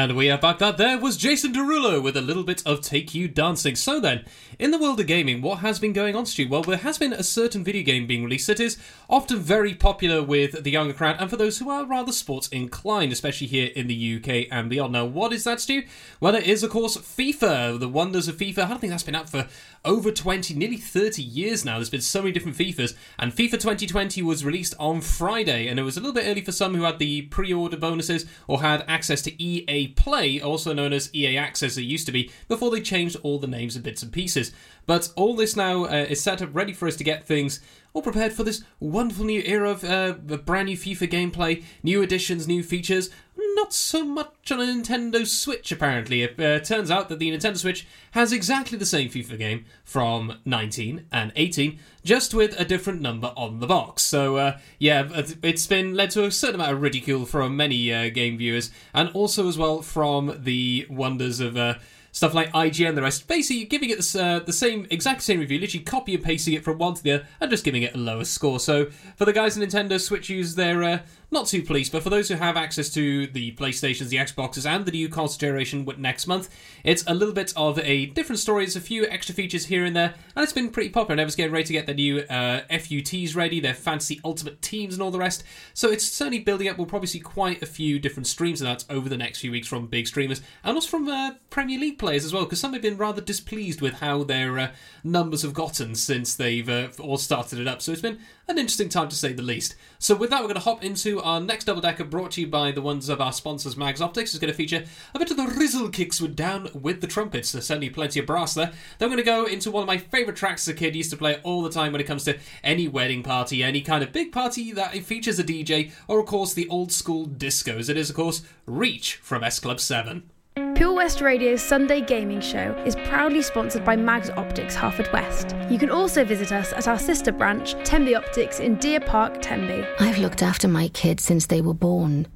And 0.00 0.14
we 0.14 0.30
are 0.30 0.38
back. 0.38 0.58
That 0.58 0.76
there 0.76 0.96
was 0.96 1.16
Jason 1.16 1.52
Derulo 1.52 2.00
with 2.00 2.16
a 2.16 2.20
little 2.20 2.44
bit 2.44 2.62
of 2.64 2.80
Take 2.80 3.16
You 3.16 3.26
Dancing. 3.26 3.74
So 3.74 3.98
then, 3.98 4.24
in 4.56 4.70
the 4.70 4.78
world 4.78 5.00
of 5.00 5.08
gaming, 5.08 5.42
what 5.42 5.58
has 5.58 5.80
been 5.80 5.92
going 5.92 6.14
on, 6.14 6.24
Stu? 6.24 6.48
Well, 6.48 6.62
there 6.62 6.76
has 6.76 6.98
been 6.98 7.12
a 7.12 7.24
certain 7.24 7.64
video 7.64 7.82
game 7.82 8.06
being 8.06 8.22
released 8.22 8.46
that 8.46 8.60
is 8.60 8.78
often 9.10 9.40
very 9.40 9.74
popular 9.74 10.22
with 10.22 10.62
the 10.62 10.70
younger 10.70 10.94
crowd 10.94 11.16
and 11.18 11.28
for 11.28 11.36
those 11.36 11.58
who 11.58 11.68
are 11.68 11.84
rather 11.84 12.12
sports 12.12 12.46
inclined, 12.46 13.10
especially 13.10 13.48
here 13.48 13.72
in 13.74 13.88
the 13.88 14.16
UK 14.16 14.46
and 14.52 14.70
beyond. 14.70 14.92
Now, 14.92 15.04
what 15.04 15.32
is 15.32 15.42
that, 15.42 15.60
Stu? 15.60 15.82
Well, 16.20 16.36
it 16.36 16.46
is, 16.46 16.62
of 16.62 16.70
course, 16.70 16.96
FIFA. 16.96 17.80
The 17.80 17.88
wonders 17.88 18.28
of 18.28 18.36
FIFA. 18.36 18.66
I 18.66 18.68
don't 18.68 18.80
think 18.80 18.92
that's 18.92 19.02
been 19.02 19.16
out 19.16 19.28
for 19.28 19.48
over 19.84 20.12
20, 20.12 20.54
nearly 20.54 20.76
30 20.76 21.22
years 21.22 21.64
now. 21.64 21.74
There's 21.74 21.90
been 21.90 22.00
so 22.02 22.20
many 22.20 22.30
different 22.30 22.56
FIFAs, 22.56 22.94
and 23.18 23.32
FIFA 23.32 23.52
2020 23.52 24.22
was 24.22 24.44
released 24.44 24.74
on 24.78 25.00
Friday, 25.00 25.66
and 25.66 25.80
it 25.80 25.82
was 25.82 25.96
a 25.96 26.00
little 26.00 26.14
bit 26.14 26.28
early 26.28 26.42
for 26.42 26.52
some 26.52 26.76
who 26.76 26.84
had 26.84 27.00
the 27.00 27.22
pre 27.22 27.52
order 27.52 27.76
bonuses 27.76 28.26
or 28.46 28.60
had 28.60 28.84
access 28.86 29.22
to 29.22 29.42
EA 29.42 29.87
Play, 29.88 30.40
also 30.40 30.72
known 30.72 30.92
as 30.92 31.14
EA 31.14 31.36
Access, 31.36 31.76
it 31.76 31.82
used 31.82 32.06
to 32.06 32.12
be, 32.12 32.30
before 32.48 32.70
they 32.70 32.80
changed 32.80 33.16
all 33.22 33.38
the 33.38 33.46
names 33.46 33.74
and 33.74 33.84
bits 33.84 34.02
and 34.02 34.12
pieces. 34.12 34.52
But 34.86 35.12
all 35.16 35.36
this 35.36 35.56
now 35.56 35.84
uh, 35.84 36.06
is 36.08 36.22
set 36.22 36.40
up 36.40 36.54
ready 36.54 36.72
for 36.72 36.88
us 36.88 36.96
to 36.96 37.04
get 37.04 37.26
things 37.26 37.60
all 37.94 38.02
prepared 38.02 38.32
for 38.32 38.44
this 38.44 38.62
wonderful 38.80 39.24
new 39.24 39.42
era 39.44 39.70
of 39.70 39.82
uh, 39.84 40.12
brand 40.12 40.66
new 40.66 40.76
FIFA 40.76 41.10
gameplay, 41.10 41.64
new 41.82 42.02
additions, 42.02 42.46
new 42.46 42.62
features. 42.62 43.10
Not 43.58 43.74
so 43.74 44.04
much 44.04 44.52
on 44.52 44.60
a 44.60 44.66
Nintendo 44.66 45.26
Switch, 45.26 45.72
apparently. 45.72 46.22
It 46.22 46.38
uh, 46.38 46.60
turns 46.60 46.92
out 46.92 47.08
that 47.08 47.18
the 47.18 47.32
Nintendo 47.32 47.56
Switch 47.56 47.88
has 48.12 48.32
exactly 48.32 48.78
the 48.78 48.86
same 48.86 49.10
FIFA 49.10 49.36
game 49.36 49.64
from 49.82 50.38
19 50.44 51.06
and 51.10 51.32
18, 51.34 51.76
just 52.04 52.32
with 52.32 52.58
a 52.60 52.64
different 52.64 53.00
number 53.00 53.32
on 53.36 53.58
the 53.58 53.66
box. 53.66 54.02
So, 54.02 54.36
uh, 54.36 54.58
yeah, 54.78 55.08
it's 55.42 55.66
been 55.66 55.94
led 55.94 56.12
to 56.12 56.24
a 56.24 56.30
certain 56.30 56.54
amount 56.54 56.74
of 56.74 56.80
ridicule 56.80 57.26
from 57.26 57.56
many 57.56 57.92
uh, 57.92 58.10
game 58.10 58.38
viewers, 58.38 58.70
and 58.94 59.08
also 59.08 59.48
as 59.48 59.58
well 59.58 59.82
from 59.82 60.38
the 60.44 60.86
wonders 60.88 61.40
of. 61.40 61.56
Uh, 61.56 61.74
stuff 62.10 62.34
like 62.34 62.50
IGN 62.52 62.88
and 62.88 62.98
the 62.98 63.02
rest, 63.02 63.28
basically 63.28 63.64
giving 63.64 63.90
it 63.90 64.16
uh, 64.16 64.40
the 64.40 64.52
same 64.52 64.86
exact 64.90 65.22
same 65.22 65.40
review, 65.40 65.60
literally 65.60 65.84
copy 65.84 66.14
and 66.14 66.24
pasting 66.24 66.54
it 66.54 66.64
from 66.64 66.78
one 66.78 66.94
to 66.94 67.02
the 67.02 67.12
other, 67.12 67.26
and 67.40 67.50
just 67.50 67.64
giving 67.64 67.82
it 67.82 67.94
a 67.94 67.98
lower 67.98 68.24
score. 68.24 68.58
So 68.58 68.86
for 69.16 69.24
the 69.24 69.32
guys 69.32 69.56
in 69.56 69.62
Nintendo 69.62 70.00
Switch 70.00 70.28
users, 70.28 70.54
they're 70.54 70.82
uh, 70.82 70.98
not 71.30 71.46
too 71.46 71.62
pleased, 71.62 71.92
but 71.92 72.02
for 72.02 72.08
those 72.08 72.28
who 72.28 72.36
have 72.36 72.56
access 72.56 72.88
to 72.90 73.26
the 73.26 73.52
PlayStations, 73.52 74.08
the 74.08 74.16
Xboxes, 74.16 74.64
and 74.64 74.86
the 74.86 74.92
new 74.92 75.08
console 75.08 75.38
generation 75.38 75.86
next 75.98 76.26
month, 76.26 76.48
it's 76.84 77.04
a 77.06 77.14
little 77.14 77.34
bit 77.34 77.52
of 77.54 77.78
a 77.80 78.06
different 78.06 78.38
story. 78.38 78.64
There's 78.64 78.76
a 78.76 78.80
few 78.80 79.06
extra 79.06 79.34
features 79.34 79.66
here 79.66 79.84
and 79.84 79.94
there, 79.94 80.14
and 80.34 80.42
it's 80.42 80.54
been 80.54 80.70
pretty 80.70 80.88
popular. 80.88 81.12
And 81.12 81.20
everyone's 81.20 81.36
getting 81.36 81.52
ready 81.52 81.64
to 81.64 81.72
get 81.72 81.86
the 81.86 81.94
new 81.94 82.20
uh, 82.20 82.62
FUTs 82.70 83.36
ready, 83.36 83.60
their 83.60 83.74
fancy 83.74 84.20
ultimate 84.24 84.62
teams, 84.62 84.94
and 84.94 85.02
all 85.02 85.10
the 85.10 85.18
rest. 85.18 85.44
So 85.74 85.90
it's 85.90 86.04
certainly 86.04 86.38
building 86.38 86.68
up. 86.68 86.78
We'll 86.78 86.86
probably 86.86 87.08
see 87.08 87.20
quite 87.20 87.62
a 87.62 87.66
few 87.66 87.98
different 87.98 88.26
streams 88.26 88.62
of 88.62 88.66
that 88.66 88.84
over 88.88 89.08
the 89.10 89.18
next 89.18 89.40
few 89.40 89.50
weeks 89.50 89.68
from 89.68 89.86
big 89.86 90.06
streamers, 90.06 90.40
and 90.64 90.74
also 90.74 90.88
from 90.88 91.08
uh, 91.08 91.32
Premier 91.50 91.78
League 91.78 91.98
players 91.98 92.24
as 92.24 92.32
well, 92.32 92.44
because 92.44 92.60
some 92.60 92.72
have 92.72 92.82
been 92.82 92.96
rather 92.96 93.20
displeased 93.20 93.82
with 93.82 93.94
how 93.94 94.22
their 94.22 94.58
uh, 94.58 94.70
numbers 95.04 95.42
have 95.42 95.52
gotten 95.52 95.94
since 95.94 96.34
they've 96.34 96.68
uh, 96.68 96.88
all 97.00 97.18
started 97.18 97.58
it 97.58 97.68
up. 97.68 97.82
So 97.82 97.92
it's 97.92 98.00
been 98.00 98.18
an 98.48 98.58
interesting 98.58 98.88
time 98.88 99.08
to 99.08 99.16
say 99.16 99.32
the 99.32 99.42
least. 99.42 99.74
So 99.98 100.14
with 100.14 100.30
that, 100.30 100.40
we're 100.40 100.48
going 100.48 100.54
to 100.54 100.60
hop 100.60 100.82
into 100.82 101.20
our 101.20 101.40
next 101.40 101.64
double 101.64 101.82
decker, 101.82 102.04
brought 102.04 102.32
to 102.32 102.40
you 102.40 102.46
by 102.46 102.70
the 102.72 102.80
ones 102.80 103.08
of 103.08 103.20
our 103.20 103.32
sponsors, 103.32 103.76
Mags 103.76 104.00
Optics. 104.00 104.32
is 104.32 104.40
going 104.40 104.50
to 104.50 104.56
feature 104.56 104.84
a 105.14 105.18
bit 105.18 105.30
of 105.30 105.36
the 105.36 105.44
Rizzle 105.44 105.92
kicks 105.92 106.20
with 106.20 106.34
down 106.34 106.70
with 106.72 107.00
the 107.00 107.06
trumpets. 107.06 107.52
There's 107.52 107.66
certainly 107.66 107.90
plenty 107.90 108.20
of 108.20 108.26
brass 108.26 108.54
there. 108.54 108.72
Then 108.98 109.10
we're 109.10 109.16
going 109.16 109.18
to 109.18 109.22
go 109.24 109.44
into 109.44 109.70
one 109.70 109.82
of 109.82 109.86
my 109.86 109.98
favourite 109.98 110.36
tracks 110.36 110.66
as 110.66 110.74
a 110.74 110.76
kid. 110.76 110.96
Used 110.96 111.10
to 111.10 111.16
play 111.16 111.40
all 111.42 111.62
the 111.62 111.70
time 111.70 111.92
when 111.92 112.00
it 112.00 112.06
comes 112.06 112.24
to 112.24 112.38
any 112.64 112.88
wedding 112.88 113.22
party, 113.22 113.62
any 113.62 113.82
kind 113.82 114.02
of 114.02 114.12
big 114.12 114.32
party 114.32 114.72
that 114.72 114.96
features 115.04 115.38
a 115.38 115.44
DJ, 115.44 115.92
or 116.06 116.20
of 116.20 116.26
course 116.26 116.54
the 116.54 116.68
old 116.68 116.90
school 116.90 117.26
discos. 117.26 117.90
It 117.90 117.96
is 117.96 118.10
of 118.10 118.16
course 118.16 118.42
Reach 118.66 119.16
from 119.16 119.44
S 119.44 119.60
Club 119.60 119.80
Seven. 119.80 120.30
Pure 120.74 120.92
West 120.94 121.20
Radio's 121.20 121.62
Sunday 121.62 122.00
Gaming 122.00 122.40
Show 122.40 122.74
is 122.84 122.96
proudly 122.96 123.42
sponsored 123.42 123.84
by 123.84 123.94
Mags 123.94 124.28
Optics 124.30 124.74
Haverfordwest. 124.74 125.70
You 125.70 125.78
can 125.78 125.88
also 125.88 126.24
visit 126.24 126.50
us 126.50 126.72
at 126.72 126.88
our 126.88 126.98
sister 126.98 127.30
branch, 127.30 127.74
Tenby 127.84 128.16
Optics 128.16 128.58
in 128.58 128.74
Deer 128.76 128.98
Park, 128.98 129.40
Tenby. 129.40 129.86
I've 130.00 130.18
looked 130.18 130.42
after 130.42 130.66
my 130.66 130.88
kids 130.88 131.22
since 131.22 131.46
they 131.46 131.60
were 131.60 131.74
born. 131.74 132.26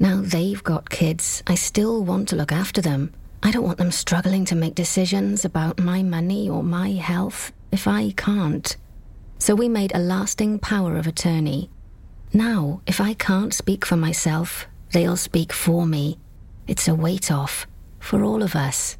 Now 0.00 0.20
they've 0.20 0.62
got 0.64 0.90
kids. 0.90 1.44
I 1.46 1.54
still 1.54 2.02
want 2.02 2.28
to 2.30 2.36
look 2.36 2.50
after 2.50 2.80
them. 2.80 3.12
I 3.44 3.52
don't 3.52 3.64
want 3.64 3.78
them 3.78 3.92
struggling 3.92 4.44
to 4.46 4.56
make 4.56 4.74
decisions 4.74 5.44
about 5.44 5.78
my 5.78 6.02
money 6.02 6.48
or 6.48 6.64
my 6.64 6.90
health 6.90 7.52
if 7.70 7.86
I 7.86 8.10
can't. 8.16 8.76
So 9.38 9.54
we 9.54 9.68
made 9.68 9.94
a 9.94 10.00
lasting 10.00 10.58
power 10.58 10.96
of 10.96 11.06
attorney. 11.06 11.70
Now, 12.32 12.80
if 12.88 13.00
I 13.00 13.14
can't 13.14 13.54
speak 13.54 13.86
for 13.86 13.96
myself, 13.96 14.66
they'll 14.92 15.16
speak 15.16 15.52
for 15.52 15.86
me. 15.86 16.18
It's 16.68 16.86
a 16.86 16.94
weight 16.94 17.30
off 17.32 17.66
for 17.98 18.22
all 18.22 18.42
of 18.42 18.54
us, 18.54 18.98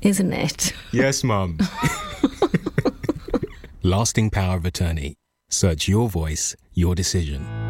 isn't 0.00 0.32
it? 0.32 0.72
Yes, 0.90 1.22
Mum. 1.22 1.58
Lasting 3.82 4.30
power 4.30 4.56
of 4.56 4.64
attorney. 4.64 5.16
Search 5.50 5.86
your 5.86 6.08
voice, 6.08 6.56
your 6.72 6.94
decision. 6.94 7.69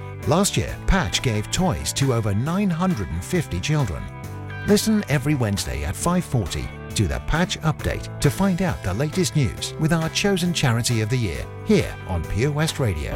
Last 0.27 0.55
year, 0.55 0.77
Patch 0.85 1.23
gave 1.23 1.49
toys 1.51 1.91
to 1.93 2.13
over 2.13 2.33
950 2.35 3.59
children. 3.59 4.03
Listen 4.67 5.03
every 5.09 5.33
Wednesday 5.33 5.83
at 5.83 5.95
5:40 5.95 6.69
to 6.93 7.07
the 7.07 7.19
Patch 7.21 7.59
Update 7.61 8.19
to 8.19 8.29
find 8.29 8.61
out 8.61 8.83
the 8.83 8.93
latest 8.93 9.35
news 9.35 9.73
with 9.79 9.91
our 9.91 10.09
chosen 10.09 10.53
charity 10.53 11.01
of 11.01 11.09
the 11.09 11.17
year 11.17 11.43
here 11.65 11.95
on 12.07 12.23
Pure 12.23 12.51
West 12.51 12.79
Radio. 12.79 13.11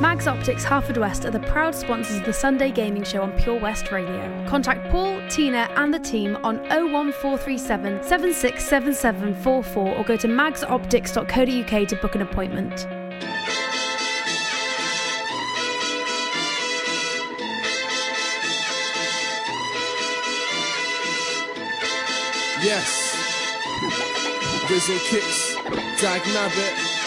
Mags 0.00 0.28
Optics 0.28 0.64
Haverfordwest 0.64 1.24
are 1.24 1.30
the 1.30 1.40
proud 1.40 1.74
sponsors 1.74 2.18
of 2.18 2.24
the 2.24 2.32
Sunday 2.32 2.70
Gaming 2.70 3.02
Show 3.02 3.22
on 3.22 3.32
Pure 3.32 3.60
West 3.60 3.90
Radio. 3.90 4.46
Contact 4.46 4.90
Paul, 4.90 5.20
Tina, 5.28 5.70
and 5.76 5.92
the 5.92 5.98
team 5.98 6.36
on 6.44 6.58
01437 6.68 8.02
767744 8.02 9.96
or 9.96 10.04
go 10.04 10.16
to 10.16 10.28
magsoptics.co.uk 10.28 11.88
to 11.88 11.96
book 11.96 12.14
an 12.14 12.22
appointment. 12.22 12.86
Yes. 22.60 23.14
Rizzle 24.68 24.98
Kicks, 24.98 25.54
Dag 26.00 26.22
Nabbit. 26.34 26.97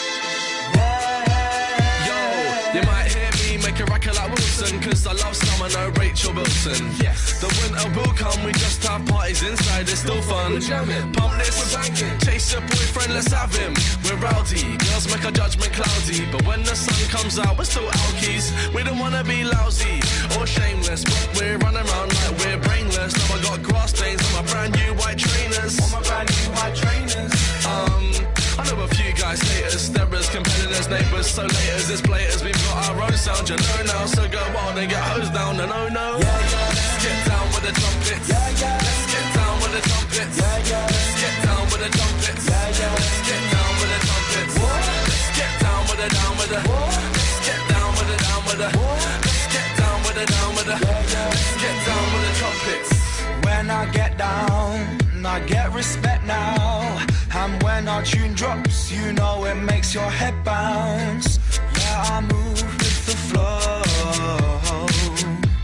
Make 3.71 3.87
a 3.87 3.91
record 3.91 4.15
like 4.15 4.29
Wilson, 4.29 4.79
cause 4.81 5.07
I 5.07 5.13
love 5.13 5.35
summer, 5.35 5.69
no 5.69 5.89
Rachel 5.99 6.33
Wilson. 6.33 6.91
Yes. 6.99 7.39
The 7.39 7.47
winter 7.61 7.87
will 7.95 8.13
come, 8.13 8.43
we 8.43 8.51
just 8.53 8.83
have 8.83 9.05
parties 9.05 9.43
inside, 9.43 9.87
it's 9.87 9.99
still 9.99 10.21
fun. 10.21 10.53
We're 10.53 10.59
jamming, 10.59 11.13
pump 11.13 11.37
this, 11.37 11.55
we're 11.55 11.81
banging. 11.81 12.19
Chase 12.19 12.51
your 12.51 12.61
boyfriend, 12.61 13.13
let's 13.13 13.31
have 13.31 13.53
him. 13.55 13.73
We're 14.03 14.17
rowdy, 14.17 14.77
girls 14.77 15.07
make 15.07 15.23
our 15.23 15.31
judgment 15.31 15.71
cloudy. 15.73 16.25
But 16.31 16.45
when 16.45 16.63
the 16.63 16.75
sun 16.75 16.99
comes 17.09 17.39
out, 17.39 17.57
we're 17.57 17.65
still 17.65 17.87
alkies. 17.87 18.51
We 18.73 18.83
don't 18.83 18.99
wanna 18.99 19.23
be 19.23 19.43
lousy 19.43 19.99
or 20.37 20.45
shameless, 20.45 21.03
but 21.03 21.29
we're 21.39 21.57
running 21.57 21.85
around 21.87 22.11
like 22.11 22.37
we're 22.39 22.59
brainless. 22.59 23.15
Now 23.15 23.35
I 23.35 23.41
got 23.41 23.63
grass 23.63 23.91
stains 23.95 24.21
on 24.27 24.43
my 24.43 24.51
brand 24.51 24.73
new 24.75 24.93
white 24.99 25.19
trainers. 25.19 25.79
On 25.79 25.91
my 25.91 26.01
brand 26.07 26.27
new 26.29 26.47
white 26.59 26.75
trainers. 26.75 27.31
Um, 27.65 28.03
I 28.59 28.67
know 28.67 28.83
a 28.83 28.87
few 28.87 29.13
guys 29.13 29.41
hate 29.41 29.65
us, 29.65 29.89
competitors, 30.31 30.87
neighbours, 30.87 31.27
so 31.27 31.43
laters, 31.45 31.91
it's 31.91 32.01
platers. 32.01 32.43
We've 32.43 32.55
got 32.55 32.89
our 32.89 33.03
own 33.03 33.13
sound, 33.13 33.49
you 33.49 33.57
know 33.57 33.83
now. 33.85 34.05
So 34.05 34.27
go 34.27 34.39
wild 34.55 34.77
and 34.79 34.89
get 34.89 35.03
hosed 35.03 35.33
down, 35.33 35.59
and 35.59 35.71
oh 35.71 35.89
no. 35.89 36.17
Yeah, 36.17 36.23
yeah. 36.23 36.71
Let's 36.71 37.03
get 37.03 37.19
down 37.27 37.45
with 37.51 37.63
the 37.67 37.73
trumpets. 37.75 38.27
Yeah, 38.31 38.61
yeah. 38.63 38.79
Let's 38.79 39.05
get 39.11 39.27
down 39.35 39.55
with 39.61 39.73
the 39.75 39.81
trumpets. 39.83 40.35
Yeah, 40.39 40.69
yeah. 40.71 40.87
Let's 40.87 41.21
get 41.21 41.35
down 41.43 41.63
with 41.67 41.81
the 41.83 41.89
trumpets. 41.91 42.43
Yeah, 42.47 42.79
yeah. 42.79 42.95
Let's 42.95 43.19
get 43.27 43.43
down 43.51 43.71
with 43.75 43.91
the 43.91 43.99
trumpets. 44.07 44.55
Let's 44.55 45.29
get 45.35 45.53
down 45.59 45.81
with 45.91 45.99
the 45.99 46.07
down 46.15 46.33
with 46.39 46.51
the. 46.55 46.61
Let's 46.63 47.39
get 47.43 47.61
down 47.67 47.89
with 47.91 48.07
the 48.07 48.17
down 48.23 48.41
with 48.47 48.59
the. 48.63 48.69
Let's 48.71 49.45
get 49.51 49.69
down 49.75 49.97
with 50.07 50.15
the 50.15 50.25
down 50.31 50.49
with 50.55 50.67
the. 50.71 50.77
Let's 50.79 51.55
get 51.59 51.77
down 51.83 52.05
with 52.15 52.23
the 52.23 52.33
trumpets. 52.39 52.89
When 53.43 53.65
I 53.67 53.83
get 53.91 54.17
down, 54.17 54.79
I 55.27 55.43
get 55.43 55.73
respect 55.75 56.23
now. 56.25 57.10
And 57.33 57.63
when 57.63 57.87
our 57.87 58.03
tune 58.03 58.33
drops, 58.33 58.91
you 58.91 59.13
know 59.13 59.45
it 59.45 59.55
makes 59.55 59.93
your 59.93 60.09
head 60.09 60.43
bounce. 60.43 61.39
Yeah, 61.79 62.03
I 62.15 62.21
move 62.21 62.61
with 62.61 63.05
the 63.05 63.15
flow. 63.27 63.81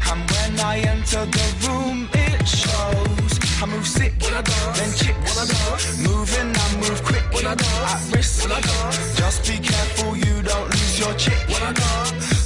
And 0.10 0.32
when 0.32 0.60
I 0.60 0.80
enter 0.80 1.26
the 1.26 1.68
room, 1.68 2.10
it 2.14 2.48
shows. 2.48 3.40
I 3.62 3.66
move 3.66 3.88
sick, 3.88 4.14
then 4.20 4.92
chicks. 4.96 5.36
Moving, 6.08 6.56
I 6.56 6.76
move 6.78 7.04
quick. 7.04 7.24
At 7.46 8.02
risk, 8.14 8.48
just 9.18 9.46
be 9.48 9.58
careful 9.58 10.16
you 10.16 10.42
don't 10.44 10.70
lose 10.70 11.00
your 11.00 11.14
chick. 11.16 11.38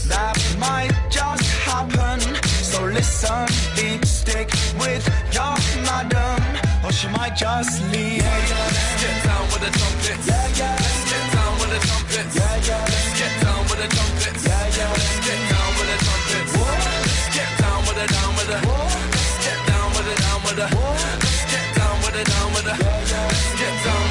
That 0.07 0.37
might 0.59 0.93
just 1.09 1.43
happen. 1.65 2.19
So 2.43 2.85
listen, 2.85 3.47
eat 3.77 4.05
stick 4.05 4.49
with 4.79 5.07
your 5.33 5.55
madam, 5.85 6.50
she 6.91 7.07
might 7.07 7.35
just 7.35 7.81
leave. 7.91 8.21
Let's 8.21 9.01
get 9.01 9.23
down 9.23 9.45
with 9.47 9.61
the 9.63 9.71
trumpets. 9.71 10.27
Yeah, 10.27 10.47
yeah. 10.59 10.75
Let's 10.75 11.03
get 11.11 11.25
down 11.31 11.53
with 11.59 11.71
the 11.71 11.79
trumpets. 11.87 12.35
Yeah, 12.35 12.67
yeah. 12.67 12.83
Let's 12.83 13.19
get 13.19 13.33
down 13.41 13.61
with 13.69 13.79
the 13.79 13.87
trumpets. 13.95 14.43
Yeah, 14.45 14.77
yeah. 14.77 14.91
Let's 14.91 15.19
get 15.25 15.39
down 15.51 15.71
with 15.79 15.87
the 15.91 15.97
trumpets. 16.03 16.51
Let's 16.51 17.27
get 17.35 17.51
down 17.61 17.79
with 17.87 17.95
the 17.95 18.05
down 18.11 18.31
with 18.35 18.47
the. 18.51 18.59
Let's 18.67 19.37
get 19.45 19.59
down 19.67 19.87
with 19.95 20.05
the 20.09 20.15
down 20.21 20.39
with 20.43 20.57
the. 20.59 20.67
Let's 20.67 21.43
get 21.51 21.67
down 21.79 21.95
with 22.03 22.13
the 22.13 22.23
down 22.27 22.47
with 22.53 22.65
the. 22.67 22.75
Let's 22.75 23.51
get 23.55 23.75
down 23.83 23.99
with 23.99 24.09
the 24.09 24.10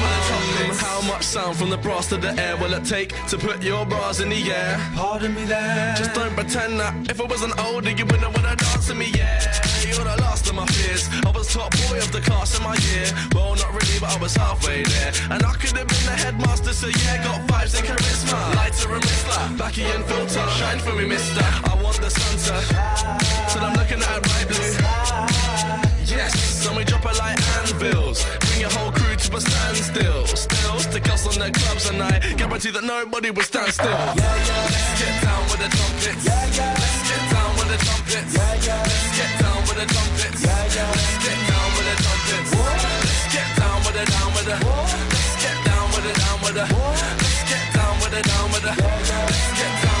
How 1.01 1.07
much 1.07 1.23
sound 1.23 1.57
from 1.57 1.71
the 1.71 1.77
brass 1.77 2.09
to 2.09 2.17
the 2.17 2.29
air 2.39 2.55
will 2.57 2.75
it 2.75 2.85
take 2.85 3.09
to 3.25 3.35
put 3.35 3.63
your 3.63 3.87
bras 3.87 4.19
in 4.19 4.29
the 4.29 4.37
air? 4.53 4.77
Pardon 4.93 5.33
me 5.33 5.45
there. 5.45 5.95
Just 5.97 6.13
don't 6.13 6.35
pretend 6.35 6.79
that 6.79 6.93
if 7.09 7.19
I 7.19 7.25
wasn't 7.25 7.57
older, 7.57 7.89
you 7.89 8.05
wouldn't 8.05 8.31
wanna 8.37 8.55
dance 8.55 8.87
with 8.87 8.97
me, 8.99 9.09
yeah. 9.17 9.41
You're 9.81 10.05
the 10.05 10.21
last 10.21 10.47
of 10.47 10.53
my 10.53 10.65
fears. 10.67 11.09
I 11.25 11.31
was 11.31 11.51
top 11.51 11.71
boy 11.89 11.97
of 11.97 12.11
the 12.11 12.21
class 12.21 12.55
in 12.55 12.63
my 12.63 12.75
year. 12.93 13.09
Well, 13.33 13.55
not 13.55 13.73
really, 13.73 13.97
but 13.99 14.15
I 14.15 14.17
was 14.21 14.35
halfway 14.35 14.83
there. 14.83 15.11
And 15.31 15.41
I 15.43 15.53
could 15.53 15.75
have 15.75 15.87
been 15.87 16.05
the 16.05 16.17
headmaster, 16.21 16.71
so 16.71 16.85
yeah, 16.85 17.23
got 17.23 17.49
vibes 17.49 17.73
and 17.79 17.87
charisma. 17.87 18.55
Lighter 18.55 18.93
and 18.93 19.01
Mistler, 19.01 19.57
backy 19.57 19.83
and 19.85 20.05
filter. 20.05 20.45
Shine 20.53 20.79
for 20.85 20.93
me, 20.93 21.07
mister. 21.07 21.41
I 21.41 21.81
want 21.81 21.97
the 21.97 22.11
sun 22.11 22.37
to. 22.45 22.53
Till 23.49 23.63
I'm 23.65 23.73
looking 23.73 24.03
at 24.05 24.21
bright 24.21 24.47
blue. 24.47 25.81
Yes, 26.05 26.67
and 26.67 26.77
we 26.77 26.83
drop 26.83 27.05
it 27.05 27.17
like 27.17 27.41
anvils. 27.57 28.23
Bring 28.41 28.61
your 28.61 28.69
whole 28.69 28.90
crew 29.21 29.31
to 29.31 29.37
a 29.37 29.41
standstill. 29.41 30.27
Still, 30.27 30.79
stick 30.79 31.09
us 31.09 31.27
on 31.27 31.39
the 31.39 31.51
clubs 31.51 31.89
and 31.89 32.01
I 32.01 32.19
guarantee 32.35 32.71
that 32.71 32.83
nobody 32.83 33.31
will 33.31 33.43
stand 33.43 33.73
still. 33.73 33.89
Yeah, 33.89 34.15
yeah. 34.15 34.71
Let's 34.71 35.01
get 35.01 35.21
down 35.21 35.43
with 35.43 35.59
the 35.61 35.69
trumpets. 35.77 36.25
Yeah, 36.25 36.45
yeah. 36.57 36.73
Let's 36.81 37.01
get 37.09 37.23
down 37.31 37.51
with 37.57 37.69
the 37.71 37.77
trumpets. 37.85 38.33
Yeah, 38.33 38.65
yeah. 38.65 38.81
Let's 38.81 39.17
get 39.17 39.31
down 39.41 39.59
with 39.67 39.77
the 39.77 39.85
trumpets. 39.93 40.41
Yeah, 40.43 40.75
yeah. 40.75 40.91
Let's 40.91 41.17
get 41.21 41.39
down 41.49 41.69
with 41.75 41.87
the 41.89 41.95
trumpets. 42.01 42.51
Let's 42.51 43.27
get 43.33 43.49
down 43.57 43.77
with 43.85 43.95
the 43.97 44.05
down 44.11 44.29
with 44.33 44.47
the. 44.49 44.57
Let's 44.57 45.35
get 45.41 45.57
down 45.65 45.85
with 45.91 46.05
the 46.05 46.13
down 46.21 46.37
with 46.41 46.55
the. 46.57 46.65
Let's 46.65 47.41
get 47.51 47.65
down 47.75 47.93
with 48.01 48.11
the 48.11 48.21
down 48.21 48.47
with 48.51 48.63
the. 48.65 48.73
Let's 48.73 49.49
get 49.59 49.73
down 49.85 50.00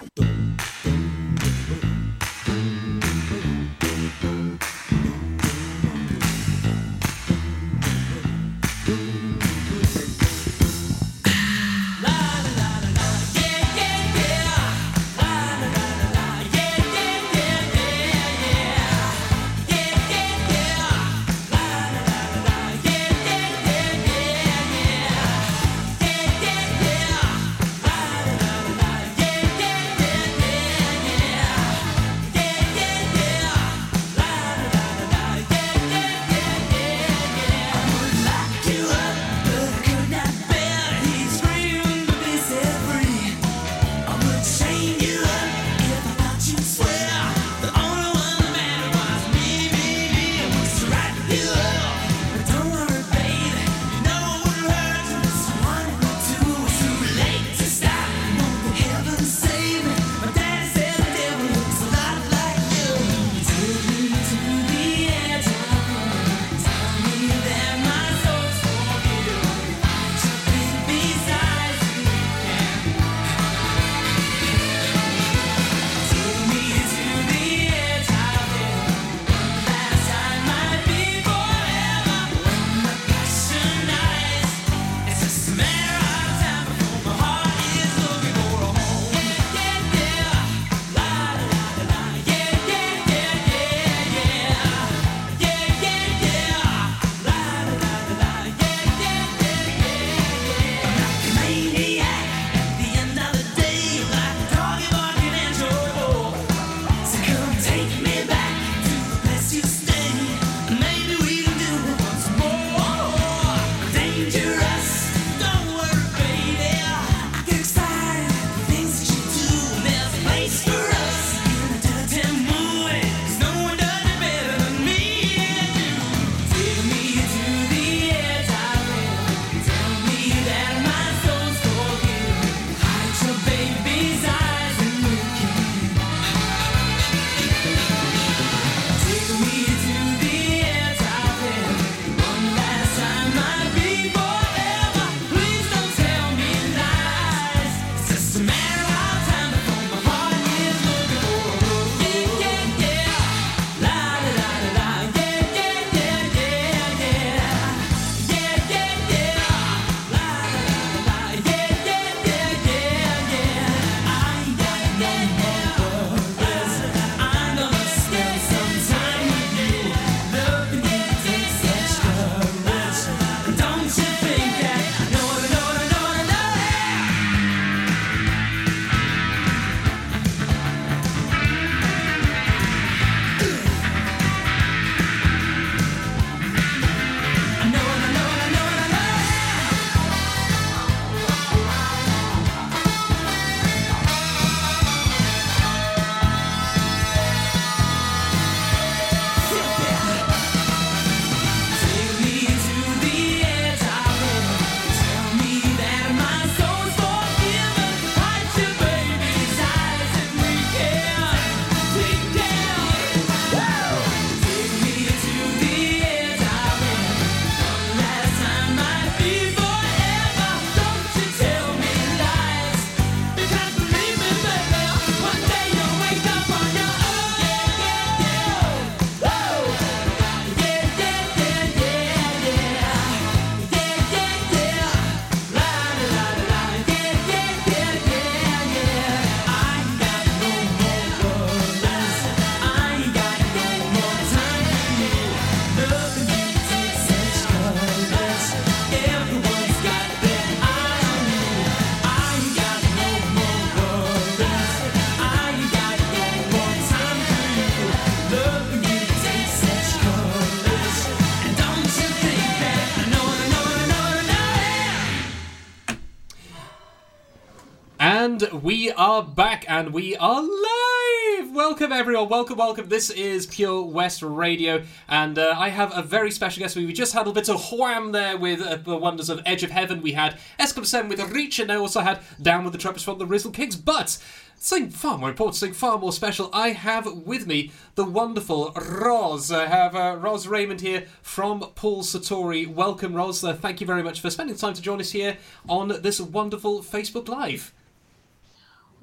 And 269.81 269.95
we 269.95 270.15
are 270.15 270.43
live 270.43 271.51
welcome 271.55 271.91
everyone. 271.91 272.29
Welcome, 272.29 272.59
welcome. 272.59 272.87
This 272.87 273.09
is 273.09 273.47
Pure 273.47 273.85
West 273.85 274.21
Radio, 274.21 274.83
and 275.09 275.39
uh, 275.39 275.55
I 275.57 275.69
have 275.69 275.91
a 275.97 276.03
very 276.03 276.29
special 276.29 276.61
guest. 276.61 276.75
We 276.75 276.93
just 276.93 277.13
had 277.13 277.27
a 277.27 277.33
bit 277.33 277.49
of 277.49 277.71
wham 277.71 278.11
there 278.11 278.37
with 278.37 278.61
uh, 278.61 278.75
the 278.75 278.95
wonders 278.95 279.27
of 279.27 279.41
Edge 279.43 279.63
of 279.63 279.71
Heaven. 279.71 280.03
We 280.03 280.11
had 280.11 280.37
S 280.59 280.71
Club 280.71 280.85
Seven 280.85 281.09
with 281.09 281.19
Reach, 281.31 281.57
and 281.57 281.71
I 281.71 281.77
also 281.77 282.01
had 282.01 282.19
Down 282.39 282.63
with 282.63 282.73
the 282.73 282.79
Trumpets 282.79 283.03
from 283.03 283.17
the 283.17 283.25
Rizzle 283.25 283.53
Kicks. 283.55 283.75
But 283.75 284.21
something 284.55 284.91
far 284.91 285.17
more 285.17 285.29
important, 285.29 285.55
something 285.55 285.73
far 285.73 285.97
more 285.97 286.13
special. 286.13 286.51
I 286.53 286.69
have 286.73 287.11
with 287.11 287.47
me 287.47 287.71
the 287.95 288.05
wonderful 288.05 288.73
Roz. 288.73 289.51
I 289.51 289.65
have 289.65 289.95
uh, 289.95 290.15
Roz 290.19 290.47
Raymond 290.47 290.81
here 290.81 291.07
from 291.23 291.61
Paul 291.73 292.03
Sartori. 292.03 292.71
Welcome, 292.71 293.15
Roz. 293.15 293.43
Uh, 293.43 293.55
thank 293.55 293.81
you 293.81 293.87
very 293.87 294.03
much 294.03 294.21
for 294.21 294.29
spending 294.29 294.55
time 294.55 294.73
to 294.73 294.81
join 294.81 294.99
us 295.01 295.11
here 295.11 295.37
on 295.67 296.01
this 296.03 296.21
wonderful 296.21 296.83
Facebook 296.83 297.27
Live. 297.27 297.73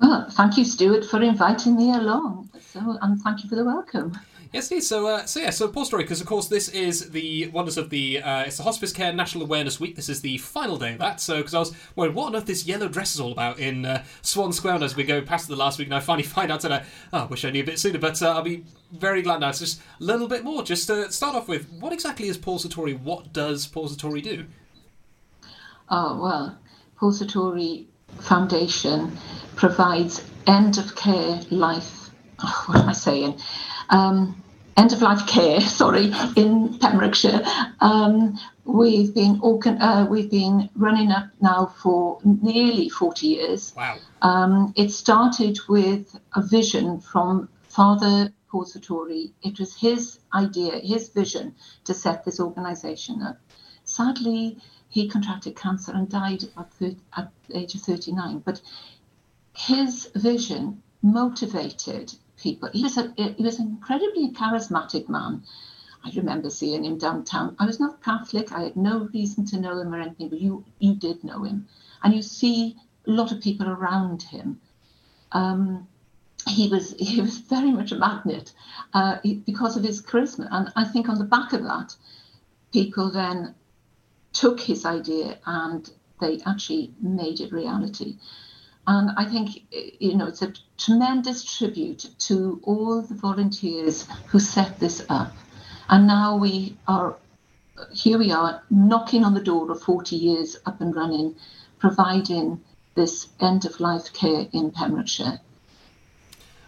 Well, 0.01 0.29
thank 0.31 0.57
you, 0.57 0.65
Stuart, 0.65 1.05
for 1.05 1.21
inviting 1.23 1.77
me 1.77 1.93
along. 1.93 2.51
So, 2.61 2.99
and 3.03 3.21
thank 3.21 3.43
you 3.43 3.49
for 3.49 3.57
the 3.57 3.65
welcome. 3.65 4.19
Yes, 4.53 4.71
indeed. 4.71 4.85
So, 4.85 5.07
uh, 5.07 5.27
so 5.27 5.41
yeah, 5.41 5.51
so 5.51 5.69
Paul 5.69 5.85
Sartori, 5.85 5.99
because 5.99 6.23
of 6.23 6.27
course 6.27 6.49
this 6.49 6.69
is 6.71 7.11
the 7.11 7.49
wonders 7.49 7.77
of 7.77 7.91
the 7.91 8.23
uh, 8.23 8.45
it's 8.45 8.57
the 8.57 8.63
Hospice 8.63 8.93
Care 8.93 9.13
National 9.13 9.45
Awareness 9.45 9.79
Week. 9.79 9.95
This 9.95 10.09
is 10.09 10.23
the 10.23 10.39
final 10.39 10.79
day 10.79 10.95
of 10.95 10.99
that. 11.01 11.21
So, 11.21 11.39
because 11.39 11.55
I 11.55 11.59
was 11.59 11.75
wondering 11.97 12.17
what 12.17 12.27
on 12.29 12.37
earth 12.37 12.47
this 12.47 12.67
yellow 12.67 12.89
dress 12.89 13.15
is 13.15 13.21
all 13.21 13.33
about 13.33 13.59
in 13.59 13.85
uh, 13.85 14.05
Swan 14.23 14.53
Square 14.53 14.83
as 14.83 14.97
we 14.97 15.05
go 15.05 15.21
past 15.21 15.49
the 15.49 15.57
last 15.57 15.79
week, 15.79 15.89
and 15.89 15.95
I 15.95 16.01
finally 16.01 16.23
find 16.25 16.51
out. 16.51 16.65
Oh, 16.65 16.83
I 17.13 17.25
wish 17.27 17.45
I 17.45 17.51
knew 17.51 17.63
a 17.63 17.67
bit 17.67 17.79
sooner, 17.79 17.99
but 17.99 18.23
uh, 18.23 18.31
I'll 18.31 18.43
be 18.43 18.65
very 18.93 19.21
glad 19.21 19.41
now. 19.41 19.51
It's 19.51 19.59
just 19.59 19.81
a 20.01 20.05
little 20.05 20.29
bit 20.29 20.45
more. 20.45 20.63
Just 20.63 20.87
to 20.87 21.13
start 21.13 21.35
off 21.35 21.49
with, 21.49 21.71
what 21.73 21.93
exactly 21.93 22.29
is 22.29 22.39
Paul 22.39 22.59
Sartori? 22.59 22.99
What 22.99 23.33
does 23.35 23.67
Paul 23.67 23.89
Sartori 23.89 24.23
do? 24.23 24.47
Oh, 25.91 26.19
well, 26.21 26.59
Paul 26.97 27.13
Sartori 27.13 27.87
Foundation 28.21 29.17
provides 29.57 30.25
end 30.47 30.79
of 30.79 30.95
care 30.97 31.41
life. 31.51 32.11
Oh, 32.43 32.65
what 32.67 32.79
am 32.79 32.89
I 32.89 32.93
saying? 32.93 33.39
Um, 33.91 34.43
end 34.77 34.93
of 34.93 35.03
life 35.03 35.27
care. 35.27 35.61
Sorry, 35.81 36.13
in 36.37 36.79
Pembrokeshire. 36.79 37.43
Um, 37.81 38.39
we've 38.65 39.15
been 39.15 39.41
organ- 39.43 39.81
uh, 39.81 40.07
we've 40.09 40.31
been 40.31 40.71
running 40.75 41.11
up 41.11 41.29
now 41.41 41.67
for 41.67 42.19
nearly 42.25 42.89
forty 42.89 43.29
years. 43.29 43.73
Wow. 43.77 43.97
Um, 44.23 44.73
it 44.77 44.91
started 44.91 45.59
with 45.69 46.19
a 46.35 46.43
vision 46.43 47.01
from 47.01 47.49
Father 47.69 48.33
Paul 48.51 48.65
Sartori. 48.65 49.33
It 49.43 49.59
was 49.59 49.77
his 49.77 50.19
idea, 50.35 50.79
his 50.79 51.09
vision 51.11 51.55
to 51.85 51.95
set 51.95 52.25
this 52.25 52.41
organisation 52.41 53.23
up. 53.23 53.39
Sadly, 53.85 54.59
he 54.89 55.09
contracted 55.09 55.57
cancer 55.57 55.93
and 55.93 56.09
died 56.09 56.45
at, 56.57 56.73
thir- 56.75 56.97
at 57.17 57.31
the 57.47 57.59
age 57.59 57.75
of 57.75 57.83
39. 57.83 58.41
But 58.41 58.61
his 59.55 60.11
vision 60.15 60.83
motivated 61.03 62.15
people. 62.37 62.71
He 62.73 62.83
was, 62.83 62.97
a, 62.97 63.13
he 63.17 63.43
was 63.43 63.59
an 63.59 63.69
incredibly 63.69 64.31
charismatic 64.31 65.09
man. 65.09 65.43
I 66.05 66.11
remember 66.15 66.49
seeing 66.49 66.85
him 66.85 66.97
downtown. 66.99 67.57
I 67.59 67.67
was 67.67 67.81
not 67.81 68.03
Catholic. 68.03 68.53
I 68.53 68.63
had 68.63 68.77
no 68.77 69.09
reason 69.13 69.45
to 69.47 69.61
know 69.61 69.79
him 69.79 69.95
or 69.95 70.01
anything, 70.01 70.29
but 70.29 70.41
you, 70.41 70.65
you 70.79 70.95
did 70.95 71.25
know 71.25 71.43
him. 71.43 71.67
And 72.03 72.15
you 72.15 72.23
see 72.23 72.77
a 73.07 73.11
lot 73.11 73.33
of 73.33 73.41
people 73.41 73.69
around 73.69 74.23
him. 74.23 74.61
Um, 75.33 75.89
he 76.47 76.69
was 76.69 76.93
he 76.99 77.21
was 77.21 77.39
very 77.39 77.71
much 77.73 77.93
a 77.93 77.97
magnet 77.97 78.53
uh, 78.95 79.19
because 79.45 79.77
of 79.77 79.85
his 79.85 80.01
charisma, 80.01 80.49
and 80.51 80.73
I 80.77 80.85
think 80.85 81.09
on 81.09 81.19
the 81.19 81.25
back 81.25 81.53
of 81.53 81.63
that, 81.65 81.95
people 82.73 83.11
then 83.11 83.55
took 84.33 84.61
his 84.61 84.85
idea 84.85 85.39
and 85.47 85.91
they 86.21 86.41
actually 86.47 86.93
made 87.01 87.41
it 87.41 87.53
reality. 87.53 88.17
And 88.87 89.11
I 89.17 89.25
think 89.27 89.65
you 89.71 90.17
know 90.17 90.27
it's 90.27 90.43
a 90.43 90.53
tremendous 90.79 91.45
tribute 91.45 92.09
to 92.21 92.61
all 92.63 93.03
the 93.03 93.15
volunteers 93.15 94.07
who 94.27 94.39
set 94.39 94.81
this 94.81 95.05
up. 95.09 95.33
And 95.89 96.07
now 96.07 96.37
we 96.37 96.77
are 96.87 97.17
here 97.93 98.19
we 98.19 98.33
are 98.33 98.63
knocking 98.71 99.25
on 99.25 99.35
the 99.35 99.43
door 99.43 99.71
of 99.71 99.83
40 99.83 100.17
years 100.17 100.57
up 100.67 100.81
and 100.81 100.95
running, 100.95 101.37
providing 101.79 102.61
this 102.95 103.29
end 103.41 103.65
of 103.65 103.79
life 103.79 104.13
care 104.13 104.47
in 104.53 104.71
Pembrokeshire. 104.71 105.41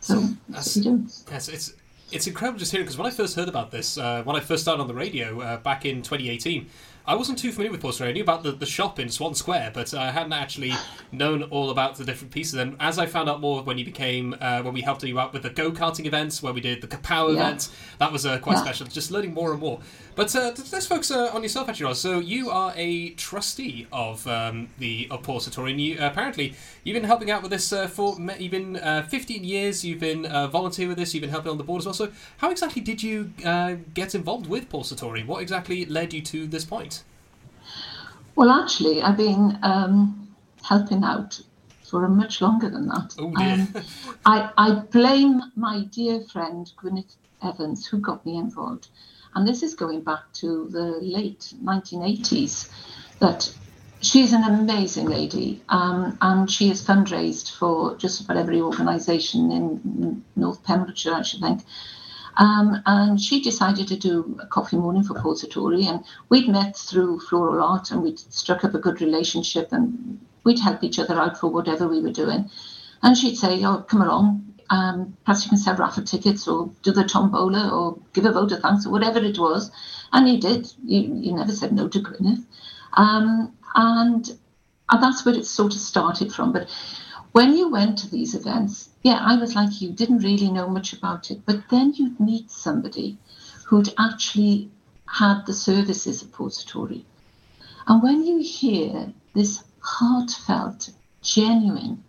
So 0.01 0.29
that's. 0.49 0.77
Yes, 0.77 1.49
it's 1.49 1.75
it's 2.13 2.27
incredible 2.27 2.59
just 2.59 2.73
hearing 2.73 2.87
because 2.87 2.99
when 2.99 3.07
I 3.07 3.11
first 3.11 3.37
heard 3.37 3.49
about 3.49 3.71
this, 3.71 3.99
uh, 3.99 4.23
when 4.25 4.37
I 4.37 4.41
first 4.41 4.63
started 4.63 4.81
on 4.81 4.89
the 4.89 4.95
radio 4.95 5.41
uh, 5.41 5.57
back 5.59 5.85
in 5.85 6.03
2018, 6.03 6.69
I 7.11 7.17
wasn't 7.17 7.41
too 7.41 7.51
familiar 7.51 7.73
with 7.73 7.81
Portsmouth. 7.81 8.09
I 8.09 8.13
knew 8.13 8.23
about 8.23 8.45
the, 8.45 8.53
the 8.53 8.67
shop 8.67 9.01
in 9.01 9.09
Swan 9.09 9.35
Square, 9.35 9.73
but 9.75 9.93
I 9.95 10.13
hadn't 10.13 10.33
actually 10.33 10.73
known 11.11 11.43
all 11.43 11.71
about 11.71 11.97
the 11.97 12.05
different 12.05 12.33
pieces. 12.33 12.55
And 12.55 12.77
as 12.79 13.01
I 13.01 13.07
found 13.07 13.29
out 13.29 13.41
more 13.41 13.65
when 13.65 13.79
you 13.79 13.85
became, 13.85 14.37
uh, 14.41 14.63
when 14.63 14.73
we 14.75 14.81
helped 14.81 15.03
you 15.03 15.19
out 15.19 15.33
with 15.33 15.43
the 15.43 15.51
go 15.51 15.73
karting 15.73 16.07
events, 16.07 16.41
where 16.41 16.53
we 16.53 16.61
did 16.61 16.81
the 16.81 16.87
Kapow 16.87 17.35
Yeah. 17.35 17.41
events, 17.41 17.73
that 17.99 18.13
was 18.13 18.25
uh, 18.27 18.39
quite 18.39 18.59
Yeah. 18.59 18.63
special. 18.63 18.87
Just 18.87 19.11
learning 19.11 19.35
more 19.35 19.51
and 19.51 19.59
more. 19.61 19.81
But 20.15 20.37
uh, 20.37 20.53
let's 20.71 20.87
focus 20.87 21.11
uh, 21.11 21.31
on 21.35 21.43
yourself, 21.43 21.69
actually, 21.69 21.87
Ross. 21.87 21.99
So 21.99 22.21
you 22.21 22.49
are 22.51 22.73
a 22.77 23.11
trustee 23.11 23.89
of 23.91 24.25
um, 24.29 24.69
the 24.79 25.09
of 25.11 25.29
and 25.59 25.81
you 25.81 25.97
apparently 25.99 26.55
you've 26.85 26.95
been 26.95 27.05
helping 27.05 27.31
out 27.31 27.43
with 27.43 27.51
this 27.51 27.73
uh, 27.73 27.89
for 27.89 28.17
you've 28.39 28.51
been 28.53 28.77
uh, 28.77 29.03
15 29.09 29.43
years. 29.43 29.85
You've 29.85 30.01
been 30.01 30.27
uh, 30.27 30.47
volunteer 30.47 30.87
with 30.87 30.97
this. 30.99 31.13
You've 31.13 31.23
been 31.23 31.31
helping 31.31 31.51
on 31.51 31.59
the 31.59 31.65
board 31.65 31.81
as 31.81 31.87
well. 31.87 31.95
So 31.95 32.13
how 32.37 32.51
exactly 32.51 32.83
did 32.83 33.03
you 33.03 33.33
uh, 33.45 33.77
get 33.95 34.15
involved 34.15 34.47
with 34.47 34.69
Paul 34.69 34.85
Sartori? 34.85 35.27
What 35.27 35.43
exactly 35.43 35.85
led 35.87 36.13
you 36.13 36.23
to 36.23 36.47
this 36.47 36.65
point? 36.65 37.00
Well, 38.41 38.53
actually, 38.53 39.03
I've 39.03 39.19
been 39.19 39.59
um, 39.63 40.35
helping 40.63 41.05
out 41.05 41.39
for 41.83 42.09
much 42.09 42.41
longer 42.41 42.71
than 42.71 42.89
that. 42.89 43.15
Oh. 43.19 43.35
Um, 43.37 43.69
I, 44.25 44.51
I 44.57 44.71
blame 44.91 45.43
my 45.57 45.85
dear 45.91 46.23
friend 46.23 46.73
Gwyneth 46.79 47.17
Evans, 47.43 47.87
who 47.87 47.99
got 47.99 48.25
me 48.25 48.39
involved. 48.39 48.89
And 49.35 49.47
this 49.47 49.63
is 49.63 49.75
going 49.75 50.01
back 50.05 50.33
to 50.41 50.69
the 50.71 51.01
late 51.03 51.53
1980s, 51.63 52.71
that 53.19 53.55
she's 54.01 54.33
an 54.33 54.45
amazing 54.45 55.11
lady. 55.11 55.63
Um, 55.69 56.17
and 56.23 56.51
she 56.51 56.69
has 56.69 56.83
fundraised 56.83 57.55
for 57.59 57.95
just 57.99 58.23
about 58.23 58.39
every 58.39 58.63
organisation 58.63 59.53
in 59.53 60.25
North 60.35 60.65
Pembrokeshire, 60.65 61.13
I 61.13 61.21
should 61.21 61.41
think. 61.43 61.61
Um, 62.41 62.83
and 62.87 63.21
she 63.21 63.43
decided 63.43 63.87
to 63.89 63.97
do 63.99 64.39
a 64.43 64.47
coffee 64.47 64.79
morning 64.79 65.03
for 65.03 65.13
Paul 65.21 65.37
Sartori, 65.37 65.85
and 65.85 66.03
we'd 66.31 66.49
met 66.49 66.75
through 66.75 67.21
floral 67.21 67.63
art, 67.63 67.91
and 67.91 68.03
we'd 68.03 68.19
struck 68.19 68.65
up 68.65 68.75
a 68.75 68.79
good 68.79 69.03
relationship, 69.03 69.69
and 69.73 70.19
we'd 70.43 70.59
help 70.59 70.83
each 70.83 70.99
other 70.99 71.21
out 71.21 71.39
for 71.39 71.49
whatever 71.49 71.87
we 71.87 72.01
were 72.01 72.11
doing. 72.11 72.51
And 73.03 73.17
she'd 73.17 73.37
say, 73.37 73.63
"Oh, 73.63 73.85
come 73.87 74.01
along, 74.01 74.55
um, 74.71 75.15
perhaps 75.25 75.45
you 75.45 75.51
can 75.51 75.59
sell 75.59 75.77
raffle 75.77 76.03
tickets, 76.03 76.49
or 76.49 76.71
do 76.83 76.93
the 76.93 77.05
tombola, 77.05 77.69
or 77.69 77.99
give 78.15 78.25
a 78.25 78.33
vote 78.33 78.53
of 78.53 78.61
thanks, 78.61 78.87
or 78.87 78.91
whatever 78.91 79.19
it 79.19 79.39
was." 79.39 79.71
And 80.11 80.27
you 80.27 80.41
did. 80.41 80.73
You, 80.83 81.15
you 81.15 81.35
never 81.35 81.53
said 81.53 81.75
no 81.75 81.89
to 81.89 82.01
Gwyneth, 82.01 82.47
um, 82.95 83.53
and 83.75 84.31
and 84.89 85.03
that's 85.03 85.27
where 85.27 85.35
it 85.35 85.45
sort 85.45 85.75
of 85.75 85.81
started 85.81 86.33
from. 86.33 86.53
But 86.53 86.71
when 87.33 87.57
you 87.57 87.69
went 87.69 87.99
to 87.99 88.11
these 88.11 88.35
events, 88.35 88.91
yeah, 89.03 89.21
I 89.23 89.37
was 89.37 89.55
like 89.55 89.81
you, 89.81 89.91
didn't 89.91 90.25
really 90.25 90.51
know 90.51 90.69
much 90.69 90.93
about 90.93 91.31
it, 91.31 91.43
but 91.47 91.69
then 91.71 91.95
you'd 91.95 92.19
meet 92.19 92.51
somebody 92.51 93.19
who'd 93.67 93.95
actually 93.99 94.71
had 95.07 95.47
the 95.47 95.55
services 95.55 96.23
of 96.23 96.33
Paul 96.33 96.51
Sartori. 96.51 97.05
And 97.87 98.03
when 98.03 98.25
you 98.27 98.41
hear 98.43 99.13
this 99.35 99.63
heartfelt, 99.81 100.91
genuine 101.23 102.03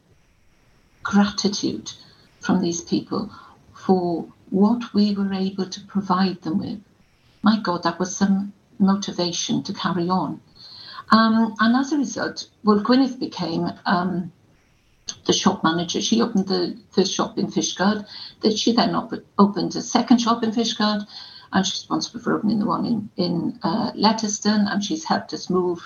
gratitude 1.04 1.92
from 2.40 2.62
these 2.62 2.82
people 2.82 3.32
for 3.74 4.28
what 4.50 4.94
we 4.94 5.14
were 5.14 5.34
able 5.34 5.66
to 5.66 5.82
provide 5.82 6.42
them 6.42 6.60
with, 6.60 6.82
my 7.44 7.60
God, 7.60 7.84
that 7.84 8.00
was 8.00 8.16
some 8.16 8.54
motivation 8.80 9.64
to 9.64 9.74
carry 9.74 10.10
on. 10.10 10.42
Um, 11.12 11.56
and 11.60 11.76
as 11.76 11.92
a 11.92 11.98
result, 11.98 12.48
well, 12.64 12.80
Gwyneth 12.80 13.20
became 13.20 13.72
um, 13.86 14.32
the 15.26 15.34
shop 15.34 15.64
manager. 15.64 16.02
She 16.02 16.22
opened 16.22 16.48
the 16.48 16.78
first 16.92 17.14
shop 17.14 17.38
in 17.38 17.48
Fishguard. 17.48 18.06
That 18.42 18.58
she 18.58 18.74
then 18.74 18.96
op- 18.96 19.14
opened 19.38 19.76
a 19.76 19.82
second 19.82 20.20
shop 20.20 20.44
in 20.44 20.52
Fishguard, 20.52 21.06
and 21.52 21.66
she's 21.66 21.82
responsible 21.82 22.22
for 22.22 22.38
opening 22.38 22.60
the 22.60 22.66
one 22.66 22.86
in 22.86 23.10
in 23.18 23.60
uh, 23.64 23.92
Letterston. 23.94 24.68
And 24.72 24.84
she's 24.84 25.06
helped 25.06 25.34
us 25.34 25.50
move 25.50 25.82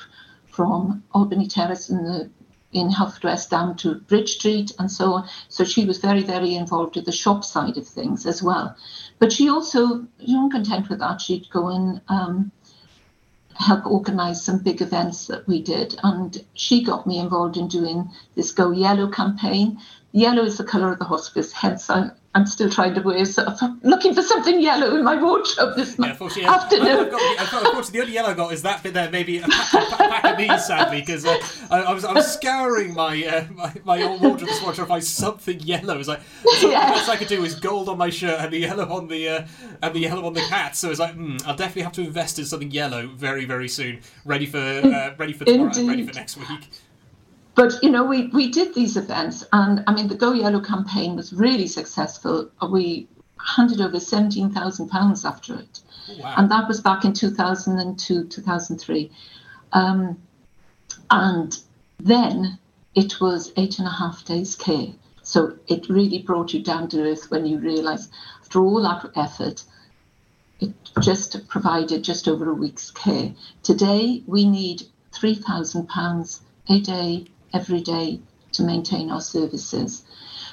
from 0.45 1.03
Albany 1.13 1.47
Terrace 1.47 1.89
in 1.89 2.03
the 2.03 2.29
in 2.75 2.93
West 3.23 3.49
down 3.49 3.77
to 3.77 3.95
Bridge 3.95 4.35
Street 4.35 4.71
and 4.77 4.91
so 4.91 5.13
on. 5.13 5.29
So 5.47 5.63
she 5.63 5.85
was 5.85 5.97
very, 5.97 6.23
very 6.23 6.55
involved 6.55 6.95
with 6.95 7.05
the 7.05 7.11
shop 7.11 7.43
side 7.43 7.77
of 7.77 7.87
things 7.87 8.25
as 8.25 8.43
well. 8.43 8.75
But 9.17 9.31
she 9.31 9.49
also, 9.49 10.05
you 10.19 10.35
know, 10.35 10.49
content 10.49 10.89
with 10.89 10.99
that, 10.99 11.21
she'd 11.21 11.49
go 11.49 11.69
and 11.69 12.01
um, 12.09 12.51
help 13.55 13.85
organise 13.85 14.43
some 14.43 14.59
big 14.59 14.81
events 14.81 15.27
that 15.27 15.47
we 15.47 15.61
did. 15.61 15.95
And 16.03 16.43
she 16.53 16.83
got 16.83 17.07
me 17.07 17.19
involved 17.19 17.57
in 17.57 17.67
doing 17.67 18.09
this 18.35 18.51
Go 18.51 18.71
Yellow 18.71 19.09
campaign. 19.09 19.79
Yellow 20.11 20.43
is 20.43 20.57
the 20.57 20.63
colour 20.63 20.91
of 20.91 20.99
the 20.99 21.05
hospice, 21.05 21.51
hence 21.51 21.89
I, 21.89 22.11
I'm 22.35 22.45
still 22.45 22.69
trying 22.69 22.93
to 22.95 23.01
wear, 23.01 23.23
so, 23.23 23.47
looking 23.83 24.13
for 24.13 24.21
something 24.21 24.59
yellow 24.59 24.95
in 24.97 25.05
my 25.05 25.15
wardrobe 25.21 25.77
this 25.77 25.95
Yeah, 25.97 26.07
month. 26.17 26.21
I- 26.37 26.53
afternoon. 26.55 26.87
I've 26.99 27.09
got, 27.09 27.21
unfortunately, 27.65 27.91
the 27.93 28.01
only 28.01 28.13
yellow 28.13 28.29
I 28.31 28.33
got 28.33 28.51
is 28.51 28.61
that 28.63 28.83
bit 28.83 28.93
there, 28.93 29.09
maybe 29.09 29.37
a 29.37 29.47
pack, 29.47 29.73
a 29.73 29.95
pack 29.97 30.23
of 30.25 30.37
these, 30.37 30.65
sadly, 30.65 30.99
because 30.99 31.25
uh, 31.25 31.37
I, 31.71 31.83
I 31.83 31.93
was 31.93 32.03
I 32.03 32.11
was 32.11 32.31
scouring 32.33 32.93
my 32.93 33.23
uh, 33.25 33.45
my, 33.53 33.73
my 33.85 34.03
old 34.03 34.21
wardrobe 34.21 34.49
this 34.49 34.59
morning 34.61 34.75
to 34.81 34.85
find 34.85 35.03
something 35.03 35.61
yellow. 35.61 35.95
It 35.95 35.97
was 35.97 36.07
like 36.09 36.19
so 36.59 36.69
Yeah. 36.69 36.89
the 36.89 36.95
best 36.95 37.09
I 37.09 37.15
could 37.15 37.29
do 37.29 37.43
is 37.45 37.55
gold 37.55 37.87
on 37.87 37.97
my 37.97 38.09
shirt 38.09 38.39
and 38.41 38.51
the 38.51 38.59
yellow 38.59 38.87
on 38.93 39.07
the 39.07 39.29
uh, 39.29 39.47
and 39.81 39.95
the 39.95 39.99
yellow 39.99 40.25
on 40.25 40.33
the 40.33 40.41
hat. 40.41 40.75
So 40.75 40.91
it's 40.91 40.99
like, 40.99 41.13
hmm, 41.13 41.37
I'll 41.45 41.55
definitely 41.55 41.83
have 41.83 41.93
to 41.93 42.01
invest 42.01 42.37
in 42.37 42.43
something 42.45 42.69
yellow 42.69 43.07
very 43.07 43.45
very 43.45 43.69
soon, 43.69 44.01
ready 44.25 44.45
for 44.45 44.57
uh, 44.59 45.15
ready 45.17 45.31
for 45.31 45.45
tomorrow, 45.45 45.71
ready 45.87 46.05
for 46.05 46.13
next 46.13 46.35
week. 46.35 46.69
But 47.55 47.81
you 47.81 47.89
know, 47.89 48.03
we, 48.03 48.27
we 48.27 48.49
did 48.49 48.75
these 48.75 48.97
events, 48.97 49.45
and 49.53 49.83
I 49.87 49.93
mean, 49.93 50.07
the 50.09 50.15
Go 50.15 50.33
Yellow 50.33 50.59
campaign 50.59 51.15
was 51.15 51.31
really 51.31 51.67
successful. 51.67 52.51
We 52.69 53.07
handed 53.55 53.79
over 53.79 53.99
seventeen 53.99 54.51
thousand 54.51 54.89
pounds 54.89 55.23
after 55.23 55.55
it, 55.55 55.79
and 56.23 56.51
that 56.51 56.67
was 56.67 56.81
back 56.81 57.05
in 57.05 57.13
two 57.13 57.31
thousand 57.31 57.79
and 57.79 57.97
two, 57.97 58.25
two 58.27 58.41
thousand 58.41 58.79
three, 58.79 59.09
um, 59.71 60.21
and 61.09 61.57
then 61.99 62.59
it 62.93 63.21
was 63.21 63.53
eight 63.55 63.79
and 63.79 63.87
a 63.87 63.91
half 63.91 64.25
days 64.25 64.55
care. 64.55 64.87
So 65.21 65.57
it 65.67 65.89
really 65.89 66.19
brought 66.19 66.53
you 66.53 66.61
down 66.61 66.89
to 66.89 67.01
earth 67.09 67.31
when 67.31 67.45
you 67.45 67.57
realise 67.59 68.09
after 68.41 68.59
all 68.59 68.81
that 68.83 69.09
effort, 69.15 69.63
it 70.59 70.73
just 71.01 71.47
provided 71.47 72.03
just 72.03 72.27
over 72.27 72.49
a 72.49 72.53
week's 72.53 72.91
care. 72.91 73.33
Today 73.63 74.23
we 74.27 74.45
need 74.45 74.83
three 75.13 75.35
thousand 75.35 75.87
pounds 75.87 76.41
a 76.67 76.79
day, 76.81 77.25
every 77.55 77.81
day, 77.81 78.19
to 78.51 78.63
maintain 78.63 79.11
our 79.11 79.21
services. 79.21 80.03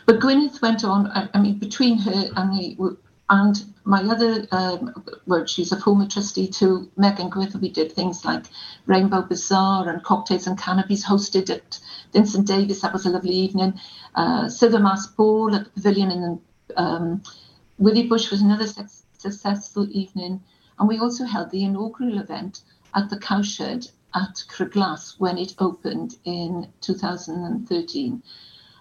But 0.07 0.21
Gwyneth 0.21 0.61
went 0.63 0.85
on. 0.85 1.07
I, 1.35 1.39
mean, 1.41 1.59
between 1.59 1.99
her 1.99 2.31
and 2.37 2.77
w- 2.77 2.97
and 3.31 3.65
my 3.85 4.03
other, 4.03 4.47
um, 4.53 5.05
well, 5.27 5.47
she's 5.47 5.73
a 5.73 5.81
former 5.81 6.07
trustee 6.07 6.49
too, 6.49 6.91
Megan 6.97 7.31
Gwyneth. 7.31 7.61
We 7.61 7.71
did 7.71 7.93
things 7.93 8.25
like 8.25 8.45
Rainbow 8.87 9.23
Bazaar 9.23 9.89
and 9.89 10.03
cocktails 10.03 10.47
and 10.47 10.59
canopies 10.59 11.05
hosted 11.05 11.49
at 11.51 11.79
Vincent 12.13 12.47
Davies. 12.47 12.81
That 12.81 12.93
was 12.93 13.07
a 13.07 13.11
lovely 13.11 13.35
evening. 13.35 13.81
Uh, 14.15 14.49
Silver 14.49 14.81
Mask 14.81 15.17
Ball 15.17 15.55
at 15.55 15.65
the 15.65 15.71
Pavilion 15.71 16.11
in 16.11 16.41
um, 16.77 17.23
Withybush 17.81 18.31
was 18.31 18.43
another 18.43 18.67
suc 18.67 18.89
successful 19.17 19.89
evening. 19.93 20.43
And 20.79 20.89
we 20.89 20.99
also 20.99 21.25
held 21.25 21.51
the 21.51 21.65
inaugural 21.65 22.19
event 22.19 22.63
at 22.95 23.09
the 23.09 23.19
Cowshed 23.19 23.93
at 24.15 24.45
Crug 24.49 24.73
Glas 24.73 25.17
when 25.19 25.39
it 25.39 25.55
opened 25.59 26.17
in 26.25 26.73
2013. 26.81 28.23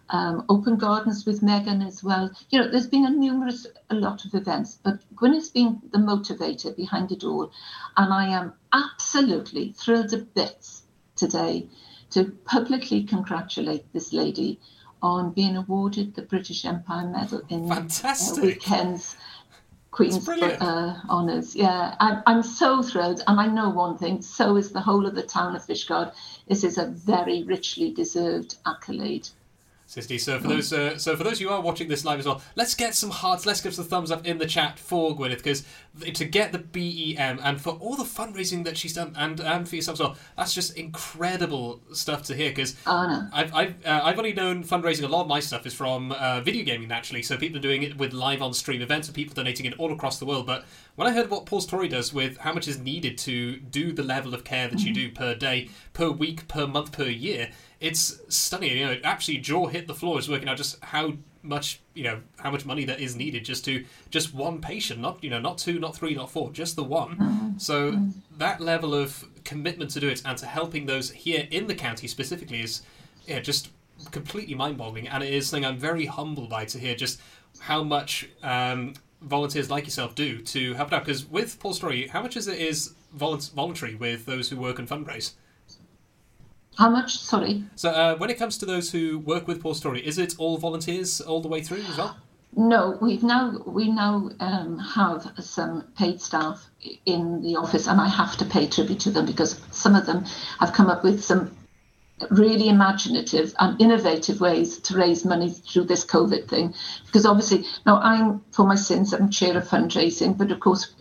Um, 0.10 0.46
open 0.50 0.76
gardens 0.76 1.26
with 1.26 1.42
Megan 1.42 1.82
as 1.82 2.04
well. 2.04 2.32
You 2.50 2.60
know, 2.60 2.70
there's 2.70 2.88
been 2.88 3.06
a 3.06 3.10
numerous, 3.10 3.66
a 3.90 3.96
lot 3.96 4.26
of 4.26 4.34
events, 4.34 4.78
but 4.84 5.00
Gwyneth's 5.16 5.50
been 5.50 5.82
the 5.92 6.00
motivator 6.00 6.76
behind 6.76 7.14
it 7.14 7.24
all. 7.24 7.52
And 7.96 8.14
I 8.14 8.28
am 8.28 8.54
absolutely 8.74 9.72
thrilled 9.72 10.10
to 10.10 10.18
bits 10.18 10.84
today 11.16 11.70
to 12.10 12.26
publicly 12.46 13.04
congratulate 13.04 13.94
this 13.94 14.12
lady 14.12 14.60
on 15.02 15.32
being 15.32 15.56
awarded 15.56 16.14
the 16.14 16.22
British 16.22 16.66
Empire 16.66 17.08
Medal 17.08 17.42
in 17.50 17.68
Fantastic. 17.68 18.44
Uh, 18.44 18.48
weekends. 18.48 19.16
Queen's 19.92 20.28
uh, 20.28 21.02
honours. 21.10 21.54
Yeah, 21.54 21.96
I'm, 22.00 22.24
I'm 22.26 22.44
so 22.44 22.82
thrilled, 22.82 23.22
and 23.28 23.40
I 23.40 23.48
know 23.48 23.70
one 23.70 23.98
thing. 23.98 24.22
So 24.22 24.56
is 24.56 24.72
the 24.72 24.80
whole 24.80 25.06
of 25.06 25.16
the 25.16 25.22
town 25.22 25.54
of 25.56 25.66
Fishguard. 25.66 26.14
This 26.48 26.64
is 26.64 26.78
a 26.78 26.86
very 26.86 27.44
richly 27.44 27.92
deserved 27.92 28.56
accolade. 28.66 29.28
Sixty. 29.92 30.18
So 30.20 30.40
for 30.40 30.48
those, 30.48 30.72
uh, 30.72 30.98
so 30.98 31.18
for 31.18 31.26
those 31.26 31.38
who 31.40 31.50
are 31.50 31.60
watching 31.60 31.90
this 31.90 32.06
live 32.06 32.18
as 32.18 32.26
well, 32.26 32.42
let's 32.56 32.76
get 32.76 32.96
some 32.96 33.10
hearts. 33.10 33.46
Let's 33.46 33.60
give 33.60 33.76
some 33.76 33.84
thumbs 33.84 34.10
up 34.10 34.26
in 34.26 34.38
the 34.38 34.46
chat 34.46 34.80
for 34.80 35.14
Gwyneth 35.14 35.36
because 35.44 35.66
to 36.14 36.24
get 36.24 36.54
the 36.54 36.60
BEM 36.60 37.42
and 37.44 37.60
for 37.60 37.72
all 37.72 37.98
the 37.98 38.06
fundraising 38.06 38.64
that 38.64 38.78
she's 38.78 38.94
done 38.94 39.14
and 39.18 39.42
and 39.42 39.68
for 39.68 39.76
yourself 39.76 39.96
as 39.96 40.00
well, 40.00 40.18
that's 40.38 40.54
just 40.54 40.78
incredible 40.78 41.82
stuff 41.92 42.24
to 42.24 42.36
hear. 42.36 42.52
Because 42.52 42.78
Oh, 42.88 43.06
no. 43.06 43.28
I've 43.34 43.54
I've, 43.54 43.86
uh, 43.86 44.00
I've 44.02 44.18
only 44.18 44.32
known 44.32 44.64
fundraising. 44.64 45.04
A 45.04 45.10
lot 45.10 45.24
of 45.24 45.28
my 45.28 45.42
stuff 45.42 45.66
is 45.66 45.74
from 45.74 46.14
uh, 46.14 46.40
video 46.40 46.64
gaming 46.64 46.88
naturally. 46.88 47.22
So 47.22 47.36
people 47.36 47.58
are 47.58 47.62
doing 47.62 47.84
it 47.84 47.98
with 47.98 48.14
live 48.14 48.42
on 48.42 48.54
stream 48.54 48.82
events 48.82 49.10
and 49.10 49.16
people 49.16 49.34
donating 49.34 49.66
it 49.66 49.74
all 49.78 49.92
across 49.92 50.20
the 50.20 50.26
world. 50.26 50.48
But 50.48 50.64
when 50.96 51.06
I 51.06 51.12
heard 51.12 51.30
what 51.30 51.46
Paul 51.46 51.60
Sartori 51.60 51.90
does 51.90 52.14
with 52.14 52.38
how 52.38 52.54
much 52.54 52.70
is 52.70 52.80
needed 52.80 53.18
to 53.20 53.58
do 53.58 53.92
the 53.92 54.04
level 54.04 54.34
of 54.34 54.46
care 54.46 54.70
that 54.70 54.80
you 54.80 54.94
do 54.94 55.12
per 55.12 55.36
day, 55.36 55.70
per 55.92 56.10
week, 56.10 56.48
per 56.48 56.66
month, 56.66 56.94
per 56.94 57.08
year, 57.08 57.50
it's 57.82 58.22
stunning. 58.30 58.78
You 58.78 58.86
know, 58.86 58.98
actually, 59.04 59.40
jaw 59.40 59.68
hit 59.68 59.88
the 59.88 59.96
floor 59.96 60.20
is 60.20 60.30
working 60.30 60.48
out 60.48 60.56
just 60.56 60.82
how 60.84 61.14
much 61.44 61.82
you 61.96 62.04
know 62.04 62.22
how 62.38 62.52
much 62.52 62.66
money 62.66 62.86
that 62.86 63.00
is 63.00 63.16
needed 63.16 63.44
just 63.44 63.66
to 63.66 63.84
just 64.12 64.34
one 64.34 64.62
patient, 64.62 65.02
not 65.02 65.22
you 65.24 65.30
know 65.30 65.40
not 65.40 65.58
two, 65.58 65.80
not 65.80 65.96
three, 65.96 66.14
not 66.16 66.32
four, 66.32 66.52
just 66.52 66.76
the 66.76 66.84
one. 66.84 67.56
So 67.58 68.00
that 68.38 68.62
level 68.62 68.94
of 68.94 69.26
commitment 69.44 69.92
to 69.92 70.00
do 70.00 70.08
it 70.08 70.22
and 70.24 70.38
to 70.38 70.46
helping 70.46 70.86
those 70.86 71.10
here 71.10 71.48
in 71.52 71.68
the 71.68 71.76
county 71.76 72.08
specifically 72.08 72.62
is 72.62 72.84
yeah 73.28 73.40
just 73.40 73.70
completely 74.12 74.56
mind-boggling, 74.56 75.08
and 75.08 75.24
it 75.24 75.34
is 75.34 75.50
something 75.50 75.66
I'm 75.66 75.78
very 75.78 76.06
humbled 76.06 76.50
by 76.50 76.66
to 76.66 76.80
hear 76.80 76.96
just 76.96 77.20
how 77.60 77.84
much 77.84 78.30
um, 78.44 78.94
volunteers 79.22 79.70
like 79.70 79.86
yourself 79.86 80.16
do 80.16 80.40
to 80.40 80.74
help 80.76 80.94
out. 80.94 81.06
Because 81.06 81.26
with 81.26 81.60
Paul 81.60 81.74
Sartori, 81.74 82.10
how 82.10 82.22
much 82.22 82.38
is 82.38 82.48
it 82.48 82.60
is 82.60 82.94
volunt- 83.14 83.52
voluntary 83.56 83.96
with 83.96 84.26
those 84.26 84.50
who 84.50 84.58
work 84.58 84.80
and 84.80 84.88
fundraise? 84.88 85.34
How 86.78 86.90
much? 86.90 87.18
Sorry. 87.18 87.64
So 87.76 87.90
uh, 87.90 88.16
when 88.18 88.30
it 88.30 88.38
comes 88.38 88.58
to 88.60 88.66
those 88.66 88.92
who 88.92 89.20
work 89.20 89.48
with 89.48 89.62
Paul 89.62 89.76
Sartori, 89.76 90.02
is 90.02 90.18
it 90.18 90.36
all 90.38 90.58
volunteers 90.58 91.22
all 91.22 91.42
the 91.42 91.48
way 91.48 91.62
through 91.62 91.82
as 91.82 91.98
well? 91.98 92.18
No, 92.56 92.98
we've 93.02 93.24
now 93.24 93.62
we 93.66 93.90
now 93.90 94.30
um, 94.42 94.78
have 94.78 95.32
some 95.40 95.88
paid 95.98 96.20
staff 96.20 96.70
in 97.06 97.42
the 97.42 97.56
office, 97.56 97.88
and 97.88 98.00
I 98.00 98.10
have 98.10 98.36
to 98.38 98.46
pay 98.46 98.68
tribute 98.68 99.00
to 99.02 99.12
them 99.12 99.26
because 99.26 99.62
some 99.72 99.96
of 99.96 100.06
them 100.06 100.26
have 100.60 100.74
come 100.74 100.90
up 100.90 101.04
with 101.04 101.24
some 101.24 101.56
really 102.30 102.68
imaginative 102.68 103.54
and 103.60 103.80
innovative 103.82 104.42
ways 104.42 104.78
to 104.80 104.98
raise 104.98 105.24
money 105.24 105.50
through 105.50 105.86
this 105.86 106.06
COVID 106.06 106.48
thing. 106.50 106.74
Because 107.06 107.26
obviously, 107.26 107.66
now 107.86 107.98
I'm 108.02 108.44
for 108.52 108.66
my 108.66 108.76
sins, 108.76 109.14
I'm 109.14 109.30
chair 109.30 109.58
of 109.58 109.68
fundraising, 109.68 110.38
but 110.38 110.52
of 110.52 110.60
course, 110.60 110.94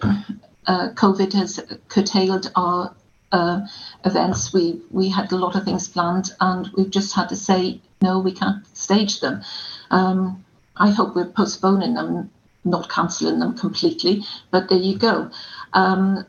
uh, 0.67 0.91
COVID 0.95 1.33
has 1.33 1.61
curtailed 1.89 2.53
our 2.55 2.95
uh, 3.33 3.61
events. 4.05 4.53
We 4.53 4.81
we 4.91 5.09
had 5.09 5.33
a 5.33 5.37
lot 5.37 5.57
of 5.57 5.65
things 5.65 5.89
planned, 5.89 6.33
and 6.41 6.69
we've 6.77 6.91
just 6.91 7.15
had 7.15 7.29
to 7.29 7.37
say 7.37 7.81
no, 8.03 8.19
we 8.19 8.33
can't 8.33 8.65
stage 8.77 9.21
them. 9.21 9.43
Um, 9.91 10.45
I 10.77 10.91
hope 10.91 11.15
we're 11.15 11.27
postponing 11.27 11.95
them, 11.95 12.31
not 12.65 12.89
cancelling 12.89 13.39
them 13.39 13.57
completely. 13.57 14.25
But 14.51 14.69
there 14.69 14.79
you 14.79 14.97
go. 14.97 15.31
Um, 15.75 16.27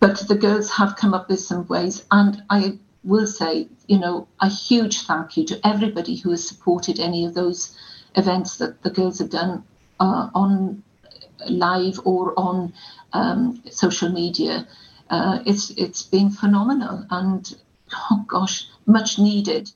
but 0.00 0.28
the 0.28 0.36
girls 0.36 0.70
have 0.70 0.96
come 0.96 1.14
up 1.14 1.28
with 1.28 1.40
some 1.40 1.66
ways, 1.66 2.04
and 2.10 2.42
I 2.48 2.78
will 3.02 3.26
say, 3.26 3.68
you 3.86 3.98
know, 3.98 4.28
a 4.40 4.48
huge 4.48 5.02
thank 5.02 5.36
you 5.36 5.44
to 5.46 5.66
everybody 5.66 6.16
who 6.16 6.30
has 6.30 6.46
supported 6.46 7.00
any 7.00 7.24
of 7.24 7.34
those 7.34 7.76
events 8.14 8.58
that 8.58 8.82
the 8.82 8.90
girls 8.90 9.18
have 9.18 9.30
done 9.30 9.64
uh, 9.98 10.28
on 10.34 10.82
live 11.48 11.98
or 12.04 12.38
on 12.38 12.72
um, 13.12 13.62
social 13.70 14.10
media. 14.10 14.66
Uh, 15.10 15.42
it's 15.46 15.70
it's 15.70 16.02
been 16.02 16.30
phenomenal, 16.30 17.06
and 17.10 17.56
oh 18.10 18.24
gosh, 18.26 18.66
much 18.86 19.18
needed. 19.18 19.70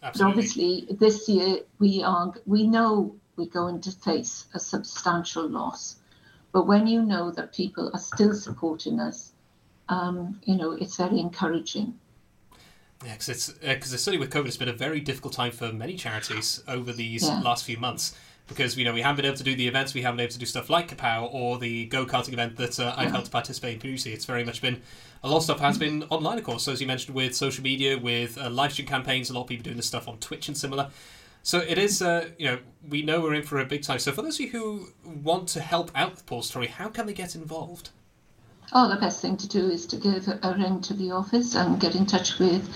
But 0.00 0.20
obviously, 0.20 0.86
this 0.90 1.28
year 1.28 1.60
we 1.78 2.02
are 2.02 2.32
we 2.46 2.66
know 2.66 3.16
we're 3.36 3.46
going 3.46 3.80
to 3.82 3.90
face 3.90 4.46
a 4.54 4.58
substantial 4.60 5.48
loss. 5.48 5.96
But 6.52 6.66
when 6.66 6.86
you 6.86 7.02
know 7.02 7.30
that 7.32 7.52
people 7.52 7.90
are 7.92 8.00
still 8.00 8.34
supporting 8.34 9.00
us, 9.00 9.32
um, 9.88 10.40
you 10.44 10.56
know 10.56 10.72
it's 10.72 10.96
very 10.96 11.18
encouraging. 11.18 11.94
Yeah, 13.04 13.12
because 13.12 13.28
it's 13.28 13.52
because 13.52 13.90
certainly 13.90 14.18
with 14.18 14.32
COVID, 14.32 14.46
it's 14.46 14.56
been 14.56 14.68
a 14.68 14.72
very 14.72 15.00
difficult 15.00 15.32
time 15.34 15.52
for 15.52 15.72
many 15.72 15.94
charities 15.94 16.62
over 16.66 16.92
these 16.92 17.24
Yeah. 17.26 17.40
last 17.40 17.64
few 17.64 17.78
months. 17.78 18.14
Because 18.48 18.76
you 18.76 18.84
know 18.84 18.94
we 18.94 19.02
haven't 19.02 19.16
been 19.16 19.26
able 19.26 19.36
to 19.36 19.44
do 19.44 19.54
the 19.54 19.68
events, 19.68 19.94
we 19.94 20.02
haven't 20.02 20.16
been 20.16 20.24
able 20.24 20.32
to 20.32 20.38
do 20.38 20.46
stuff 20.46 20.70
like 20.70 20.88
Kapow 20.94 21.28
or 21.32 21.58
the 21.58 21.86
go 21.86 22.06
karting 22.06 22.32
event 22.32 22.56
that 22.56 22.80
uh, 22.80 22.94
I've 22.96 23.10
helped 23.10 23.30
participate 23.30 23.74
in 23.74 23.80
previously. 23.80 24.12
It's 24.12 24.24
very 24.24 24.44
much 24.44 24.62
been 24.62 24.80
a 25.22 25.28
lot 25.28 25.38
of 25.38 25.42
stuff 25.42 25.60
has 25.60 25.78
been 25.78 26.04
online, 26.10 26.38
of 26.38 26.44
course. 26.44 26.62
So 26.62 26.72
as 26.72 26.80
you 26.80 26.86
mentioned, 26.86 27.14
with 27.14 27.34
social 27.34 27.62
media, 27.62 27.98
with 27.98 28.38
uh, 28.38 28.50
live 28.50 28.72
stream 28.72 28.86
campaigns, 28.86 29.30
a 29.30 29.34
lot 29.34 29.42
of 29.42 29.46
people 29.48 29.64
doing 29.64 29.76
this 29.76 29.86
stuff 29.86 30.08
on 30.08 30.18
Twitch 30.18 30.48
and 30.48 30.56
similar. 30.56 30.90
So 31.42 31.58
it 31.60 31.78
is, 31.78 32.02
uh, 32.02 32.28
you 32.38 32.46
know, 32.46 32.58
we 32.88 33.02
know 33.02 33.20
we're 33.20 33.34
in 33.34 33.42
for 33.42 33.58
a 33.58 33.64
big 33.64 33.82
time. 33.82 33.98
So 33.98 34.12
for 34.12 34.22
those 34.22 34.36
of 34.36 34.40
you 34.40 34.50
who 34.50 34.88
want 35.04 35.48
to 35.50 35.60
help 35.60 35.90
out 35.94 36.12
with 36.12 36.26
Paul 36.26 36.42
Sartori, 36.42 36.68
how 36.68 36.88
can 36.88 37.06
they 37.06 37.12
get 37.12 37.34
involved? 37.34 37.90
Oh, 38.72 38.88
the 38.88 39.00
best 39.00 39.22
thing 39.22 39.36
to 39.38 39.48
do 39.48 39.70
is 39.70 39.86
to 39.86 39.96
give 39.96 40.28
a 40.28 40.38
a 40.42 40.54
ring 40.54 40.80
to 40.82 40.94
the 40.94 41.10
office 41.10 41.54
and 41.54 41.80
get 41.80 41.94
in 41.94 42.04
touch 42.04 42.38
with 42.38 42.68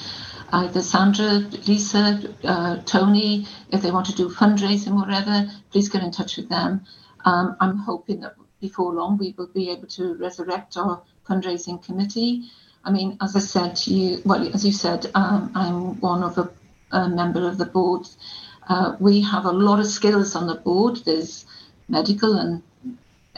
either 0.52 0.82
Sandra, 0.82 1.38
Lisa, 1.66 2.20
uh, 2.44 2.76
Tony. 2.84 3.46
If 3.70 3.82
they 3.82 3.90
want 3.90 4.06
to 4.06 4.14
do 4.14 4.28
fundraising, 4.28 4.92
or 4.92 5.06
whatever, 5.06 5.50
please 5.70 5.88
get 5.88 6.02
in 6.02 6.10
touch 6.10 6.36
with 6.36 6.48
them. 6.48 6.84
Um, 7.24 7.56
I'm 7.60 7.78
hoping 7.78 8.20
that 8.20 8.34
before 8.60 8.92
long 8.92 9.18
we 9.18 9.34
will 9.36 9.48
be 9.48 9.70
able 9.70 9.88
to 9.88 10.14
resurrect 10.14 10.76
our 10.76 11.02
fundraising 11.28 11.82
committee. 11.84 12.50
I 12.84 12.90
mean, 12.90 13.16
as 13.20 13.34
I 13.36 13.40
said 13.40 13.76
to 13.76 13.94
you, 13.94 14.22
well, 14.24 14.46
as 14.54 14.64
you 14.66 14.72
said, 14.72 15.10
um, 15.14 15.50
I'm 15.54 16.00
one 16.00 16.22
of 16.22 16.36
a, 16.38 16.50
a 16.90 17.08
member 17.08 17.46
of 17.46 17.58
the 17.58 17.64
board. 17.66 18.08
Uh, 18.68 18.96
we 19.00 19.22
have 19.22 19.46
a 19.46 19.52
lot 19.52 19.80
of 19.80 19.86
skills 19.86 20.36
on 20.36 20.46
the 20.46 20.56
board. 20.56 20.98
There's 21.04 21.46
medical 21.88 22.34
and 22.34 22.62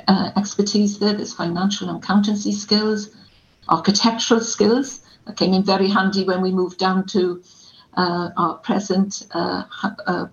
uh, 0.08 0.32
expertise 0.36 0.98
there. 0.98 1.14
There's 1.14 1.34
financial 1.34 1.88
and 1.88 2.02
accountancy 2.02 2.52
skills, 2.52 3.10
architectural 3.68 4.40
skills 4.40 5.00
that 5.26 5.36
came 5.36 5.52
in 5.52 5.62
very 5.62 5.88
handy 5.88 6.24
when 6.24 6.42
we 6.42 6.50
moved 6.50 6.78
down 6.78 7.06
to 7.08 7.42
uh, 7.96 8.30
our 8.36 8.58
present 8.58 9.26
uh, 9.32 9.64
uh, 10.06 10.26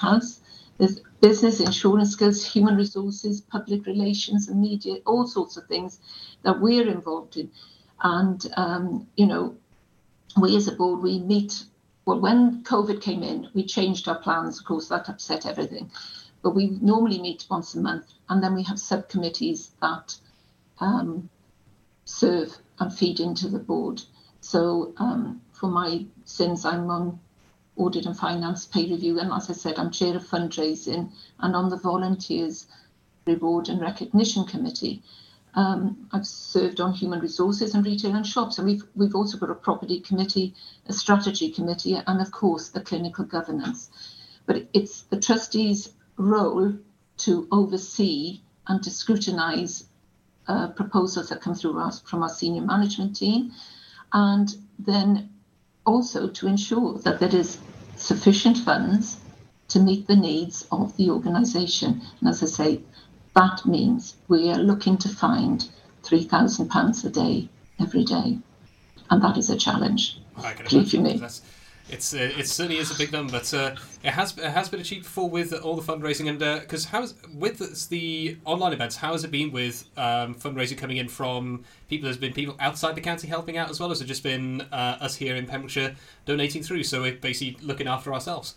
house. 0.00 0.40
There's 0.78 1.00
business, 1.20 1.60
insurance 1.60 2.10
skills, 2.10 2.44
human 2.44 2.76
resources, 2.76 3.40
public 3.40 3.86
relations, 3.86 4.48
and 4.48 4.60
media, 4.60 4.96
all 5.06 5.26
sorts 5.26 5.56
of 5.56 5.66
things 5.66 6.00
that 6.42 6.60
we're 6.60 6.88
involved 6.88 7.36
in. 7.36 7.50
And, 8.02 8.46
um, 8.56 9.06
you 9.16 9.26
know, 9.26 9.56
we 10.40 10.56
as 10.56 10.68
a 10.68 10.72
board, 10.72 11.02
we 11.02 11.18
meet. 11.20 11.64
Well, 12.04 12.20
when 12.20 12.62
COVID 12.62 13.00
came 13.00 13.22
in, 13.22 13.48
we 13.54 13.64
changed 13.64 14.06
our 14.06 14.18
plans. 14.18 14.58
Of 14.58 14.66
course, 14.66 14.88
that 14.88 15.08
upset 15.08 15.46
everything. 15.46 15.90
But 16.42 16.54
we 16.54 16.78
normally 16.80 17.20
meet 17.20 17.46
once 17.50 17.74
a 17.74 17.80
month, 17.80 18.06
and 18.28 18.42
then 18.42 18.54
we 18.54 18.62
have 18.64 18.78
subcommittees 18.78 19.70
that 19.80 20.14
um, 20.78 21.28
serve 22.04 22.56
and 22.78 22.92
feed 22.92 23.18
into 23.18 23.48
the 23.48 23.58
board. 23.58 24.02
So 24.46 24.94
um, 24.98 25.42
for 25.50 25.68
my 25.68 26.06
sins, 26.24 26.64
I'm 26.64 26.88
on 26.88 27.18
audit 27.74 28.06
and 28.06 28.16
finance 28.16 28.64
pay 28.64 28.88
review, 28.88 29.18
and 29.18 29.32
as 29.32 29.50
I 29.50 29.54
said, 29.54 29.76
I'm 29.76 29.90
chair 29.90 30.14
of 30.14 30.22
fundraising 30.22 31.10
and 31.40 31.56
on 31.56 31.68
the 31.68 31.76
volunteers 31.76 32.68
reward 33.26 33.68
and 33.68 33.80
recognition 33.80 34.44
committee. 34.44 35.02
Um, 35.54 36.08
I've 36.12 36.28
served 36.28 36.80
on 36.80 36.92
human 36.92 37.18
resources 37.18 37.74
and 37.74 37.84
retail 37.84 38.14
and 38.14 38.24
shops, 38.24 38.58
and 38.58 38.68
we've 38.68 38.84
we've 38.94 39.16
also 39.16 39.36
got 39.36 39.50
a 39.50 39.54
property 39.56 39.98
committee, 39.98 40.54
a 40.86 40.92
strategy 40.92 41.50
committee, 41.50 41.96
and 42.06 42.20
of 42.20 42.30
course 42.30 42.68
the 42.68 42.82
clinical 42.82 43.24
governance. 43.24 43.90
But 44.46 44.68
it's 44.72 45.02
the 45.02 45.18
trustees' 45.18 45.92
role 46.18 46.72
to 47.24 47.48
oversee 47.50 48.42
and 48.68 48.80
to 48.84 48.90
scrutinise 48.90 49.86
uh, 50.46 50.68
proposals 50.68 51.30
that 51.30 51.40
come 51.40 51.54
through 51.54 51.80
us 51.80 52.00
from 52.02 52.22
our 52.22 52.28
senior 52.28 52.62
management 52.62 53.16
team, 53.16 53.50
and 54.12 54.56
then 54.78 55.30
also 55.84 56.28
to 56.28 56.46
ensure 56.46 56.98
that 56.98 57.20
there 57.20 57.34
is 57.34 57.58
sufficient 57.96 58.58
funds 58.58 59.18
to 59.68 59.80
meet 59.80 60.06
the 60.06 60.16
needs 60.16 60.66
of 60.70 60.96
the 60.96 61.10
organisation. 61.10 62.00
And 62.20 62.28
as 62.28 62.42
I 62.42 62.46
say, 62.46 62.80
that 63.34 63.66
means 63.66 64.16
we 64.28 64.50
are 64.50 64.58
looking 64.58 64.96
to 64.98 65.08
find 65.08 65.68
£3,000 66.02 67.04
a 67.04 67.10
day 67.10 67.48
every 67.80 68.04
day. 68.04 68.38
And 69.10 69.22
that 69.22 69.36
is 69.36 69.50
a 69.50 69.56
challenge. 69.56 70.20
I 70.36 70.52
can 70.52 70.66
Believe 70.66 70.92
you 70.92 71.00
imagine. 71.00 71.16
me. 71.16 71.20
That's, 71.20 71.42
it's 71.88 72.14
uh, 72.14 72.30
it 72.36 72.48
certainly 72.48 72.78
is 72.78 72.90
a 72.90 72.98
big 72.98 73.12
number, 73.12 73.32
but 73.32 73.54
uh, 73.54 73.74
it 74.02 74.10
has 74.10 74.36
it 74.38 74.50
has 74.50 74.68
been 74.68 74.80
achieved 74.80 75.04
before 75.04 75.30
with 75.30 75.52
all 75.52 75.76
the 75.76 75.92
fundraising 75.92 76.28
and 76.28 76.38
because 76.60 76.84
how's 76.86 77.14
with 77.34 77.88
the, 77.88 78.36
online 78.44 78.72
events, 78.72 78.96
how 78.96 79.12
has 79.12 79.22
it 79.24 79.30
been 79.30 79.52
with 79.52 79.84
um, 79.96 80.34
fundraising 80.34 80.76
coming 80.76 80.96
in 80.96 81.08
from 81.08 81.64
people? 81.88 82.06
There's 82.06 82.16
been 82.16 82.32
people 82.32 82.56
outside 82.58 82.96
the 82.96 83.00
county 83.00 83.28
helping 83.28 83.56
out 83.56 83.70
as 83.70 83.78
well, 83.78 83.90
has 83.90 84.00
it 84.00 84.06
just 84.06 84.22
been 84.22 84.62
uh, 84.72 84.98
us 85.00 85.14
here 85.16 85.36
in 85.36 85.46
Pembrokeshire 85.46 85.94
donating 86.24 86.62
through? 86.62 86.82
So 86.84 87.02
we're 87.02 87.14
basically 87.14 87.56
looking 87.64 87.86
after 87.86 88.12
ourselves. 88.12 88.56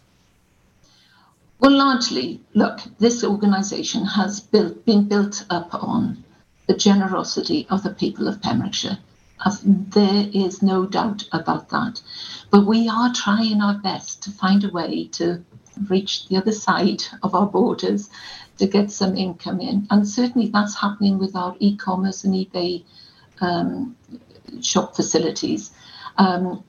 Well, 1.60 1.72
largely, 1.72 2.42
look, 2.54 2.80
this 3.00 3.24
organisation 3.24 4.06
has 4.06 4.40
built, 4.40 4.86
been 4.86 5.08
built 5.10 5.46
up 5.50 5.74
on 5.74 6.24
the 6.68 6.74
generosity 6.74 7.68
of 7.70 7.84
the 7.84 7.90
people 7.90 8.28
of 8.28 8.42
Pembrokeshire. 8.42 8.98
There 9.64 10.30
is 10.34 10.62
no 10.62 10.86
doubt 10.86 11.28
about 11.32 11.70
that. 11.70 12.02
But 12.52 12.66
we 12.66 12.90
are 12.90 13.14
trying 13.14 13.62
our 13.62 13.78
best 13.78 14.24
to 14.24 14.32
find 14.32 14.64
a 14.64 14.70
way 14.70 15.08
to 15.14 15.44
reach 15.88 16.28
the 16.28 16.38
other 16.38 16.52
side 16.52 17.04
of 17.24 17.36
our 17.36 17.46
borders 17.46 18.10
to 18.58 18.68
get 18.68 18.92
some 18.92 19.16
income 19.16 19.62
in. 19.62 19.88
And 19.90 20.08
certainly 20.08 20.50
that's 20.50 20.76
happening 20.76 21.20
with 21.20 21.36
our 21.36 21.56
e 21.60 21.78
commerce 21.78 22.24
and 22.24 22.34
eBay 22.34 22.84
um, 23.40 23.96
shop 24.62 24.96
facilities. 24.96 25.72
Um, 26.18 26.64